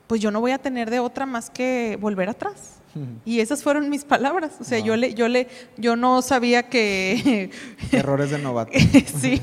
pues 0.07 0.19
yo 0.19 0.31
no 0.31 0.41
voy 0.41 0.49
a 0.49 0.57
tener 0.57 0.89
de 0.89 0.97
otra 0.97 1.27
más 1.27 1.51
que 1.51 1.95
volver 2.01 2.27
atrás. 2.27 2.73
Y 3.23 3.41
esas 3.41 3.61
fueron 3.61 3.87
mis 3.91 4.03
palabras. 4.03 4.53
O 4.59 4.63
sea, 4.63 4.79
yo 4.79 4.95
le, 4.95 5.13
yo 5.13 5.27
le, 5.27 5.47
yo 5.77 5.95
no 5.95 6.23
sabía 6.23 6.63
que. 6.63 7.51
Errores 7.91 8.31
de 8.31 8.39
novato. 8.39 8.71
sí. 9.21 9.39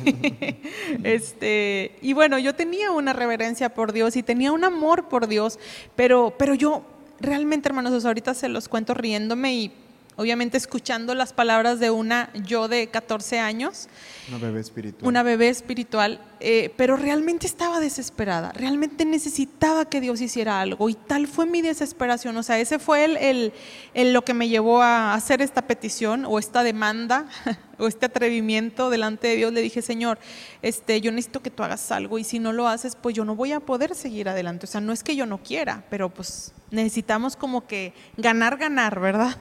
este, 1.04 1.96
y 2.02 2.12
bueno, 2.12 2.40
yo 2.40 2.56
tenía 2.56 2.90
una 2.90 3.12
reverencia 3.12 3.72
por 3.72 3.92
Dios 3.92 4.16
y 4.16 4.24
tenía 4.24 4.50
un 4.50 4.64
amor 4.64 5.08
por 5.08 5.28
Dios, 5.28 5.60
pero, 5.94 6.34
pero 6.36 6.54
yo 6.54 6.82
realmente, 7.20 7.68
hermanos, 7.68 8.04
ahorita 8.04 8.34
se 8.34 8.48
los 8.48 8.68
cuento 8.68 8.94
riéndome 8.94 9.54
y 9.54 9.72
obviamente 10.16 10.56
escuchando 10.56 11.14
las 11.14 11.32
palabras 11.32 11.80
de 11.80 11.90
una 11.90 12.30
yo 12.34 12.68
de 12.68 12.88
14 12.88 13.40
años. 13.40 13.88
Una 14.28 14.38
bebé 14.38 14.60
espiritual. 14.60 15.08
Una 15.08 15.22
bebé 15.22 15.48
espiritual, 15.48 16.20
eh, 16.40 16.72
pero 16.76 16.96
realmente 16.96 17.46
estaba 17.46 17.80
desesperada, 17.80 18.52
realmente 18.52 19.04
necesitaba 19.04 19.84
que 19.84 20.00
Dios 20.00 20.20
hiciera 20.20 20.60
algo 20.60 20.88
y 20.88 20.94
tal 20.94 21.26
fue 21.26 21.46
mi 21.46 21.62
desesperación, 21.62 22.36
o 22.36 22.42
sea, 22.42 22.58
ese 22.58 22.78
fue 22.78 23.04
el, 23.04 23.52
el, 23.94 24.12
lo 24.12 24.24
que 24.24 24.34
me 24.34 24.48
llevó 24.48 24.82
a 24.82 25.14
hacer 25.14 25.42
esta 25.42 25.66
petición 25.66 26.24
o 26.24 26.38
esta 26.38 26.62
demanda 26.62 27.26
o 27.78 27.86
este 27.86 28.06
atrevimiento 28.06 28.90
delante 28.90 29.28
de 29.28 29.36
Dios. 29.36 29.52
Le 29.52 29.62
dije, 29.62 29.82
Señor, 29.82 30.18
este, 30.62 31.00
yo 31.00 31.12
necesito 31.12 31.40
que 31.40 31.50
tú 31.50 31.62
hagas 31.62 31.90
algo 31.90 32.18
y 32.18 32.24
si 32.24 32.38
no 32.38 32.52
lo 32.52 32.68
haces, 32.68 32.96
pues 32.96 33.14
yo 33.14 33.24
no 33.24 33.34
voy 33.34 33.52
a 33.52 33.60
poder 33.60 33.94
seguir 33.94 34.28
adelante. 34.28 34.66
O 34.66 34.68
sea, 34.68 34.80
no 34.80 34.92
es 34.92 35.02
que 35.02 35.16
yo 35.16 35.26
no 35.26 35.38
quiera, 35.38 35.84
pero 35.90 36.08
pues 36.08 36.52
necesitamos 36.70 37.36
como 37.36 37.66
que 37.66 37.92
ganar, 38.16 38.56
ganar, 38.56 39.00
¿verdad? 39.00 39.36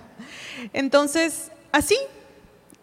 Entonces, 0.74 1.52
así 1.72 1.98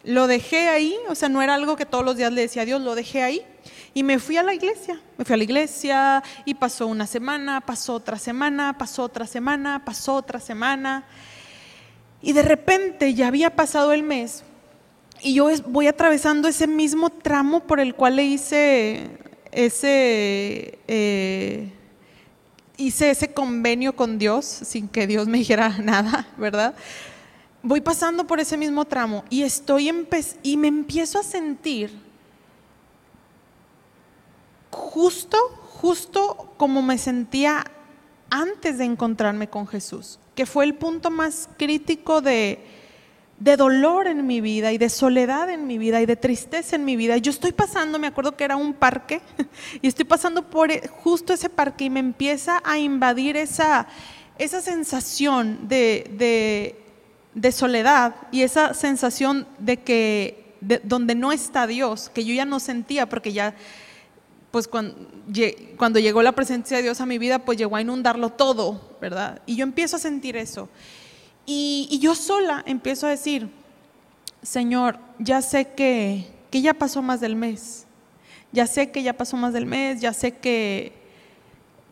lo 0.03 0.27
dejé 0.27 0.69
ahí, 0.69 0.97
o 1.09 1.15
sea, 1.15 1.29
no 1.29 1.43
era 1.43 1.55
algo 1.55 1.77
que 1.77 1.87
todos 1.87 2.05
los 2.05 2.17
días 2.17 2.33
le 2.33 2.43
decía 2.43 2.63
a 2.63 2.65
Dios, 2.65 2.81
lo 2.81 2.95
dejé 2.95 3.23
ahí 3.23 3.45
y 3.93 4.03
me 4.03 4.19
fui 4.19 4.37
a 4.37 4.43
la 4.43 4.55
iglesia. 4.55 5.01
Me 5.19 5.25
fui 5.25 5.35
a 5.35 5.37
la 5.37 5.45
iglesia 5.45 6.23
y 6.45 6.55
pasó 6.55 6.87
una 6.87 7.07
semana, 7.07 7.61
pasó 7.61 7.95
otra 7.95 8.19
semana, 8.19 8.77
pasó 8.79 9.05
otra 9.05 9.27
semana, 9.27 9.83
pasó 9.85 10.15
otra 10.15 10.41
semana. 10.41 11.05
Y 12.23 12.33
de 12.33 12.43
repente 12.43 13.15
ya 13.15 13.29
había 13.29 13.51
pasado 13.57 13.93
el 13.93 14.03
mes 14.03 14.45
y 15.23 15.35
yo 15.35 15.49
voy 15.67 15.87
atravesando 15.87 16.49
ese 16.49 16.67
mismo 16.67 17.11
tramo 17.11 17.61
por 17.61 17.81
el 17.81 17.95
cual 17.95 18.17
le 18.17 18.25
hice 18.25 19.11
ese, 19.53 20.79
eh, 20.89 21.73
hice 22.77 23.11
ese 23.11 23.33
convenio 23.33 23.95
con 23.95 24.19
Dios 24.19 24.45
sin 24.45 24.89
que 24.89 25.07
Dios 25.07 25.29
me 25.29 25.39
dijera 25.39 25.69
nada, 25.83 26.29
¿verdad? 26.37 26.75
voy 27.63 27.81
pasando 27.81 28.27
por 28.27 28.41
ese 28.41 28.57
mismo 28.57 28.85
tramo 28.85 29.25
y 29.29 29.43
estoy 29.43 29.91
y 30.43 30.57
me 30.57 30.69
empiezo 30.69 31.19
a 31.19 31.23
sentir 31.23 31.93
justo, 34.71 35.37
justo 35.69 36.53
como 36.57 36.83
me 36.83 36.99
sentía 36.99 37.65
antes 38.31 38.79
de 38.79 38.85
encontrarme 38.85 39.49
con 39.49 39.67
Jesús, 39.67 40.19
que 40.35 40.47
fue 40.47 40.65
el 40.65 40.75
punto 40.75 41.11
más 41.11 41.49
crítico 41.57 42.21
de, 42.21 42.65
de 43.41 43.57
dolor 43.57 44.07
en 44.07 44.27
mi 44.27 44.41
vida 44.41 44.73
y 44.73 44.79
de 44.79 44.89
soledad 44.89 45.51
en 45.51 45.67
mi 45.67 45.79
vida 45.79 46.01
y 46.01 46.07
de 46.07 46.15
tristeza 46.15 46.77
en 46.77 46.85
mi 46.85 46.95
vida. 46.95 47.17
Yo 47.17 47.31
estoy 47.31 47.53
pasando, 47.53 47.99
me 47.99 48.07
acuerdo 48.07 48.37
que 48.37 48.45
era 48.45 48.57
un 48.57 48.75
parque, 48.75 49.21
y 49.83 49.89
estoy 49.89 50.05
pasando 50.05 50.49
por 50.49 50.71
e, 50.71 50.87
justo 50.87 51.33
ese 51.33 51.49
parque 51.49 51.87
y 51.87 51.91
me 51.91 52.01
empieza 52.01 52.61
a 52.63 52.79
invadir 52.79 53.37
esa, 53.37 53.89
esa 54.39 54.61
sensación 54.61 55.69
de 55.69 56.77
de 57.35 57.53
soledad 57.53 58.15
y 58.33 58.43
esa 58.43 58.75
sensación 58.75 59.47
de 59.59 59.79
que 59.79 60.57
donde 60.83 61.15
no 61.15 61.33
está 61.33 61.67
Dios, 61.67 62.11
que 62.11 62.25
yo 62.25 62.35
ya 62.35 62.45
no 62.45 62.61
sentía 62.61 63.09
porque 63.09 63.33
ya, 63.33 63.55
pues 64.51 64.69
cuando, 64.69 64.95
cuando 65.77 65.99
llegó 65.99 66.23
la 66.23 66.33
presencia 66.33 66.77
de 66.77 66.83
Dios 66.83 67.01
a 67.01 67.07
mi 67.07 67.19
vida, 67.19 67.39
pues 67.39 67.57
llegó 67.57 67.77
a 67.77 67.81
inundarlo 67.81 68.31
todo, 68.31 68.97
¿verdad? 69.01 69.41
Y 69.47 69.57
yo 69.57 69.63
empiezo 69.63 69.97
a 69.97 69.99
sentir 69.99 70.37
eso. 70.37 70.69
Y, 71.53 71.89
y 71.91 71.99
yo 71.99 72.15
sola 72.15 72.63
empiezo 72.65 73.09
a 73.09 73.11
decir, 73.11 73.51
Señor, 74.41 75.01
ya 75.19 75.43
sé 75.43 75.73
que, 75.75 76.29
que 76.49 76.63
ya 76.63 76.75
pasó 76.75 77.03
más 77.03 77.21
del 77.21 77.35
mes, 77.35 77.87
ya 78.53 78.69
sé 78.69 78.93
que 78.93 79.03
ya 79.03 79.15
pasó 79.17 79.37
más 79.37 79.53
del 79.53 79.67
mes, 79.67 80.01
ya 80.01 80.13
sé 80.13 80.37
que, 80.37 80.93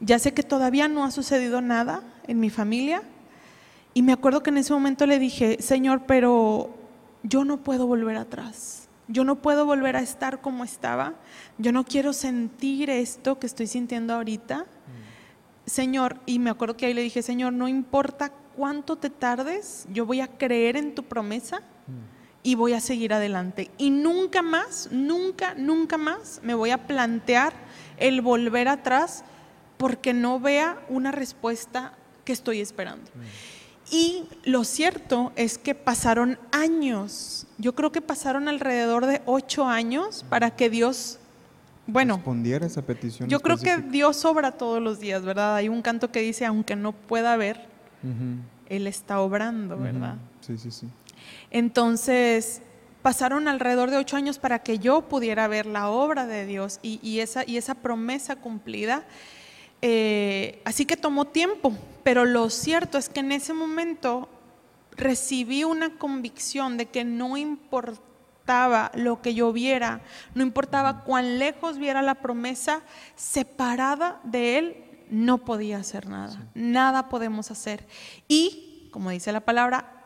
ya 0.00 0.20
sé 0.20 0.32
que 0.32 0.44
todavía 0.44 0.86
no 0.86 1.04
ha 1.04 1.10
sucedido 1.10 1.60
nada 1.60 2.04
en 2.28 2.38
mi 2.38 2.50
familia, 2.50 3.02
y 3.94 4.02
me 4.02 4.12
acuerdo 4.12 4.44
que 4.44 4.50
en 4.50 4.58
ese 4.58 4.72
momento 4.72 5.06
le 5.06 5.18
dije, 5.18 5.60
Señor, 5.60 6.02
pero 6.06 6.70
yo 7.24 7.44
no 7.44 7.56
puedo 7.56 7.88
volver 7.88 8.16
atrás. 8.16 8.88
Yo 9.08 9.24
no 9.24 9.42
puedo 9.42 9.66
volver 9.66 9.96
a 9.96 10.02
estar 10.02 10.40
como 10.40 10.62
estaba. 10.62 11.14
Yo 11.56 11.72
no 11.72 11.84
quiero 11.84 12.12
sentir 12.12 12.90
esto 12.90 13.40
que 13.40 13.48
estoy 13.48 13.66
sintiendo 13.66 14.14
ahorita. 14.14 14.58
Mm. 14.58 15.68
Señor, 15.68 16.20
y 16.26 16.38
me 16.38 16.50
acuerdo 16.50 16.76
que 16.76 16.86
ahí 16.86 16.94
le 16.94 17.02
dije, 17.02 17.22
Señor, 17.22 17.54
no 17.54 17.66
importa 17.66 18.30
cuánto 18.58 18.96
te 18.96 19.08
tardes, 19.08 19.86
yo 19.92 20.04
voy 20.04 20.20
a 20.20 20.26
creer 20.26 20.76
en 20.76 20.92
tu 20.92 21.04
promesa 21.04 21.58
mm. 21.60 22.42
y 22.42 22.56
voy 22.56 22.72
a 22.72 22.80
seguir 22.80 23.14
adelante. 23.14 23.70
Y 23.78 23.90
nunca 23.90 24.42
más, 24.42 24.88
nunca, 24.90 25.54
nunca 25.54 25.96
más 25.96 26.40
me 26.42 26.54
voy 26.54 26.70
a 26.70 26.88
plantear 26.88 27.52
el 27.98 28.20
volver 28.20 28.66
atrás 28.66 29.22
porque 29.76 30.12
no 30.12 30.40
vea 30.40 30.84
una 30.88 31.12
respuesta 31.12 31.92
que 32.24 32.32
estoy 32.32 32.60
esperando. 32.60 33.08
Mm. 33.14 33.94
Y 33.94 34.24
lo 34.42 34.64
cierto 34.64 35.32
es 35.36 35.56
que 35.56 35.76
pasaron 35.76 36.36
años, 36.50 37.46
yo 37.58 37.76
creo 37.76 37.92
que 37.92 38.02
pasaron 38.02 38.48
alrededor 38.48 39.06
de 39.06 39.22
ocho 39.24 39.66
años 39.66 40.26
para 40.28 40.50
que 40.50 40.68
Dios, 40.68 41.20
bueno, 41.86 42.16
respondiera 42.16 42.66
esa 42.66 42.82
petición. 42.82 43.28
Yo 43.28 43.38
creo 43.38 43.56
que 43.56 43.78
Dios 43.78 44.24
obra 44.24 44.50
todos 44.50 44.82
los 44.82 44.98
días, 44.98 45.22
¿verdad? 45.22 45.54
Hay 45.54 45.68
un 45.68 45.80
canto 45.80 46.10
que 46.10 46.22
dice, 46.22 46.44
aunque 46.44 46.74
no 46.74 46.90
pueda 46.90 47.36
ver, 47.36 47.77
Él 48.68 48.86
está 48.86 49.20
obrando, 49.20 49.78
¿verdad? 49.78 50.16
Sí, 50.40 50.58
sí, 50.58 50.70
sí. 50.70 50.88
Entonces, 51.50 52.62
pasaron 53.02 53.48
alrededor 53.48 53.90
de 53.90 53.96
ocho 53.96 54.16
años 54.16 54.38
para 54.38 54.60
que 54.60 54.78
yo 54.78 55.02
pudiera 55.02 55.48
ver 55.48 55.66
la 55.66 55.88
obra 55.88 56.26
de 56.26 56.46
Dios 56.46 56.78
y, 56.82 57.20
esa, 57.20 57.44
y 57.46 57.56
esa 57.56 57.74
promesa 57.74 58.36
cumplida. 58.36 59.04
Eh, 59.80 60.60
así 60.64 60.84
que 60.86 60.96
tomó 60.96 61.26
tiempo, 61.26 61.72
pero 62.02 62.24
lo 62.24 62.50
cierto 62.50 62.98
es 62.98 63.08
que 63.08 63.20
en 63.20 63.32
ese 63.32 63.52
momento 63.52 64.28
recibí 64.96 65.64
una 65.64 65.96
convicción 65.96 66.76
de 66.76 66.86
que 66.86 67.04
no 67.04 67.36
importaba 67.36 68.90
lo 68.94 69.22
que 69.22 69.34
yo 69.34 69.52
viera, 69.52 70.00
no 70.34 70.42
importaba 70.42 71.04
cuán 71.04 71.38
lejos 71.38 71.78
viera 71.78 72.02
la 72.02 72.16
promesa, 72.16 72.80
separada 73.14 74.20
de 74.24 74.58
Él 74.58 74.87
no 75.10 75.38
podía 75.38 75.78
hacer 75.78 76.08
nada, 76.08 76.48
nada 76.54 77.08
podemos 77.08 77.50
hacer. 77.50 77.86
Y, 78.26 78.88
como 78.92 79.10
dice 79.10 79.32
la 79.32 79.40
palabra, 79.40 79.98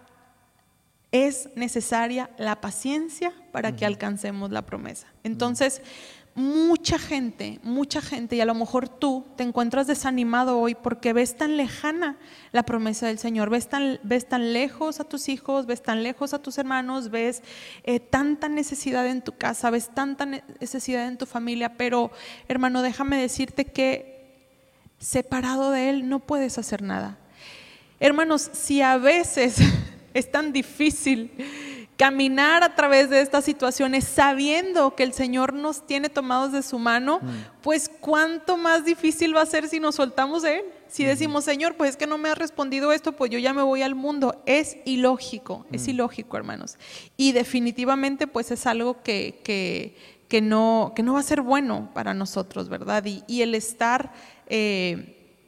es 1.13 1.51
necesaria 1.55 2.31
la 2.39 2.61
paciencia 2.61 3.33
para 3.53 3.77
que 3.77 3.85
alcancemos 3.85 4.51
la 4.51 4.63
promesa. 4.63 5.07
Entonces, 5.23 5.83
mucha 6.35 6.99
gente, 6.99 7.61
mucha 7.63 8.01
gente, 8.01 8.37
y 8.37 8.41
a 8.41 8.47
lo 8.47 8.55
mejor 8.55 8.89
tú 8.89 9.27
te 9.37 9.43
encuentras 9.43 9.87
desanimado 9.87 10.59
hoy 10.59 10.75
porque 10.75 11.13
ves 11.13 11.37
tan 11.37 11.59
lejana 11.59 12.17
la 12.53 12.63
promesa 12.63 13.07
del 13.07 13.19
Señor, 13.19 13.51
ves 13.51 13.69
tan, 13.69 14.01
ves 14.03 14.27
tan 14.27 14.55
lejos 14.55 15.01
a 15.01 15.05
tus 15.05 15.29
hijos, 15.29 15.67
ves 15.67 15.83
tan 15.83 16.03
lejos 16.03 16.33
a 16.33 16.41
tus 16.41 16.57
hermanos, 16.57 17.11
ves 17.11 17.43
eh, 17.85 18.01
tanta 18.01 18.49
necesidad 18.49 19.07
en 19.07 19.21
tu 19.21 19.33
casa, 19.33 19.69
ves 19.69 19.91
tanta 19.91 20.25
necesidad 20.25 21.07
en 21.07 21.19
tu 21.19 21.27
familia, 21.27 21.77
pero 21.77 22.11
hermano, 22.49 22.81
déjame 22.81 23.19
decirte 23.19 23.67
que 23.67 24.12
Separado 25.03 25.73
de 25.73 25.91
Él 25.91 26.09
no 26.09 26.21
puedes 26.21 26.59
hacer 26.59 26.81
nada. 26.81 27.19
Hermanos, 27.99 28.51
si 28.53 28.83
a 28.83 28.97
veces 28.99 29.57
es 30.15 30.31
tan 30.31 30.53
difícil 30.53 31.33
caminar 31.97 32.63
a 32.63 32.75
través 32.75 33.11
de 33.11 33.21
estas 33.21 33.45
situaciones 33.45 34.05
sabiendo 34.05 34.95
que 34.95 35.03
el 35.03 35.13
Señor 35.13 35.53
nos 35.53 35.87
tiene 35.87 36.09
tomados 36.09 36.53
de 36.53 36.63
su 36.63 36.79
mano, 36.79 37.21
mm. 37.21 37.63
pues 37.63 37.91
cuánto 38.01 38.57
más 38.57 38.85
difícil 38.85 39.37
va 39.37 39.43
a 39.43 39.47
ser 39.47 39.69
si 39.69 39.79
nos 39.79 39.97
soltamos 39.97 40.43
de 40.43 40.59
Él. 40.59 40.65
Si 40.89 41.05
decimos, 41.05 41.45
Señor, 41.45 41.75
pues 41.77 41.91
es 41.91 41.97
que 41.97 42.07
no 42.07 42.19
me 42.19 42.29
ha 42.29 42.35
respondido 42.35 42.93
esto, 42.93 43.13
pues 43.13 43.31
yo 43.31 43.39
ya 43.39 43.53
me 43.53 43.63
voy 43.63 43.83
al 43.83 43.95
mundo. 43.95 44.43
Es 44.47 44.77
ilógico, 44.85 45.67
es 45.73 45.87
mm. 45.87 45.91
ilógico, 45.91 46.37
hermanos. 46.37 46.77
Y 47.17 47.33
definitivamente, 47.33 48.27
pues 48.27 48.51
es 48.51 48.67
algo 48.67 49.03
que, 49.03 49.41
que, 50.29 50.41
no, 50.41 50.93
que 50.95 51.03
no 51.03 51.15
va 51.15 51.21
a 51.21 51.25
ser 51.25 51.41
bueno 51.41 51.91
para 51.95 52.15
nosotros, 52.15 52.69
¿verdad? 52.69 53.05
Y, 53.05 53.43
el 53.43 53.55
estar 53.55 54.13
eh, 54.55 55.41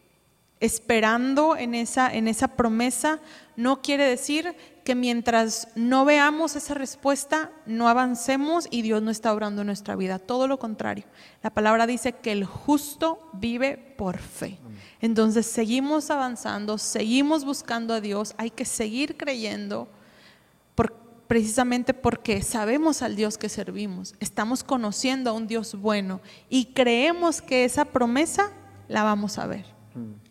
esperando 0.61 1.59
en 1.59 1.75
esa, 1.75 2.11
en 2.11 2.27
esa 2.27 2.49
promesa 2.49 3.21
no 3.55 3.83
quiere 3.83 4.05
decir 4.05 4.57
que 4.83 4.95
mientras 4.95 5.69
no 5.75 6.07
veamos 6.07 6.57
esa 6.57 6.73
respuesta, 6.73 7.51
no 7.67 7.87
avancemos 7.90 8.67
y 8.71 8.81
Dios 8.81 9.03
no 9.03 9.11
está 9.11 9.35
obrando 9.35 9.61
en 9.61 9.67
nuestra 9.67 9.95
vida. 9.95 10.19
Todo 10.19 10.49
lo 10.49 10.59
contrario. 10.59 11.05
La 11.43 11.51
palabra 11.51 11.87
dice 11.87 12.14
que 12.14 12.33
el 12.33 12.47
justo 12.47 13.29
vive 13.35 13.77
por 13.77 14.17
fe. 14.17 14.59
Entonces 15.03 15.45
seguimos 15.45 16.11
avanzando, 16.11 16.79
seguimos 16.79 17.45
buscando 17.45 17.93
a 17.93 18.01
Dios, 18.01 18.35
hay 18.38 18.49
que 18.49 18.64
seguir 18.64 19.19
creyendo 19.19 19.87
precisamente 21.27 21.93
porque 21.93 22.43
sabemos 22.43 23.03
al 23.03 23.17
Dios 23.17 23.37
que 23.37 23.49
servimos, 23.49 24.14
estamos 24.21 24.62
conociendo 24.62 25.31
a 25.31 25.33
un 25.33 25.47
Dios 25.47 25.75
bueno 25.75 26.21
y 26.49 26.67
creemos 26.67 27.40
que 27.40 27.64
esa 27.64 27.87
promesa 27.87 28.53
la 28.88 29.03
vamos 29.03 29.38
a 29.38 29.47
ver. 29.47 29.66
Mm. 29.94 30.25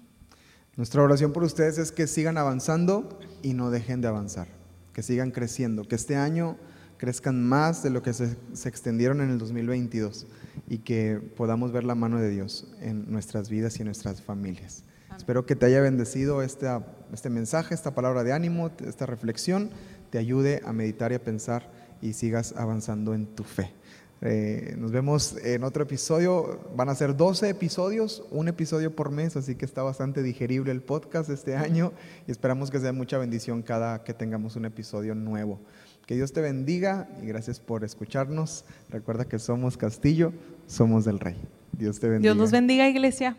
Nuestra 0.76 1.04
oración 1.04 1.34
por 1.34 1.44
ustedes 1.44 1.78
es 1.78 1.92
que 1.92 2.08
sigan 2.08 2.38
avanzando 2.38 3.20
y 3.44 3.54
no 3.54 3.70
dejen 3.70 4.02
de 4.02 4.08
avanzar, 4.08 4.48
que 4.92 5.04
sigan 5.04 5.30
creciendo, 5.30 5.88
que 5.88 5.96
este 5.96 6.16
año 6.16 6.58
crezcan 6.98 7.44
más 7.44 7.84
de 7.84 7.90
lo 7.90 8.02
que 8.02 8.14
se, 8.14 8.38
extendieron 8.66 9.22
en 9.22 9.30
el 9.30 9.38
2022 9.38 10.26
y 10.70 10.80
que 10.80 11.22
podamos 11.36 11.72
ver 11.72 11.84
la 11.84 11.96
mano 11.96 12.18
de 12.18 12.30
Dios 12.30 12.66
en 12.80 13.12
nuestras 13.12 13.50
vidas 13.50 13.78
y 13.78 13.82
en 13.82 13.88
nuestras 13.88 14.22
familias. 14.22 14.84
Espero 15.16 15.46
que 15.46 15.56
te 15.56 15.68
haya 15.68 15.82
bendecido 15.82 16.42
este, 16.42 16.68
este 17.12 17.30
mensaje, 17.30 17.76
esta 17.76 17.94
palabra 17.94 18.24
de 18.24 18.34
ánimo, 18.34 18.72
esta 18.84 19.06
reflexión, 19.06 19.70
te 20.10 20.18
ayude 20.18 20.62
a 20.66 20.74
meditar 20.74 21.12
y 21.12 21.16
a 21.16 21.24
pensar 21.24 21.70
y 22.02 22.14
sigas 22.14 22.56
avanzando 22.58 23.14
en 23.14 23.28
tu 23.28 23.44
fe. 23.44 23.74
Eh, 24.26 24.76
nos 24.78 24.92
vemos 24.92 25.36
en 25.44 25.66
otro 25.66 25.84
episodio. 25.84 26.62
Van 26.76 26.88
a 26.88 26.96
ser 26.96 27.18
12 27.18 27.50
episodios, 27.50 28.24
un 28.32 28.48
episodio 28.48 28.96
por 28.96 29.12
mes, 29.12 29.36
así 29.36 29.56
que 29.56 29.66
está 29.66 29.84
bastante 29.84 30.24
digerible 30.24 30.72
el 30.72 30.82
podcast 30.82 31.30
este 31.30 31.58
año 31.58 31.92
y 32.26 32.32
esperamos 32.32 32.72
que 32.72 32.80
sea 32.80 32.94
mucha 32.94 33.18
bendición 33.18 33.62
cada 33.62 34.06
que 34.06 34.14
tengamos 34.14 34.56
un 34.56 34.64
episodio 34.64 35.14
nuevo. 35.14 35.60
Que 36.06 36.16
Dios 36.16 36.32
te 36.32 36.40
bendiga 36.40 37.10
y 37.22 37.26
gracias 37.26 37.60
por 37.60 37.84
escucharnos. 37.84 38.64
Recuerda 38.90 39.26
que 39.26 39.40
somos 39.40 39.76
Castillo, 39.76 40.32
somos 40.68 41.04
del 41.04 41.20
Rey. 41.20 41.36
Dios 41.74 42.00
te 42.00 42.08
bendiga. 42.08 42.34
Dios 42.34 42.38
nos 42.38 42.52
bendiga, 42.52 42.88
iglesia. 42.88 43.38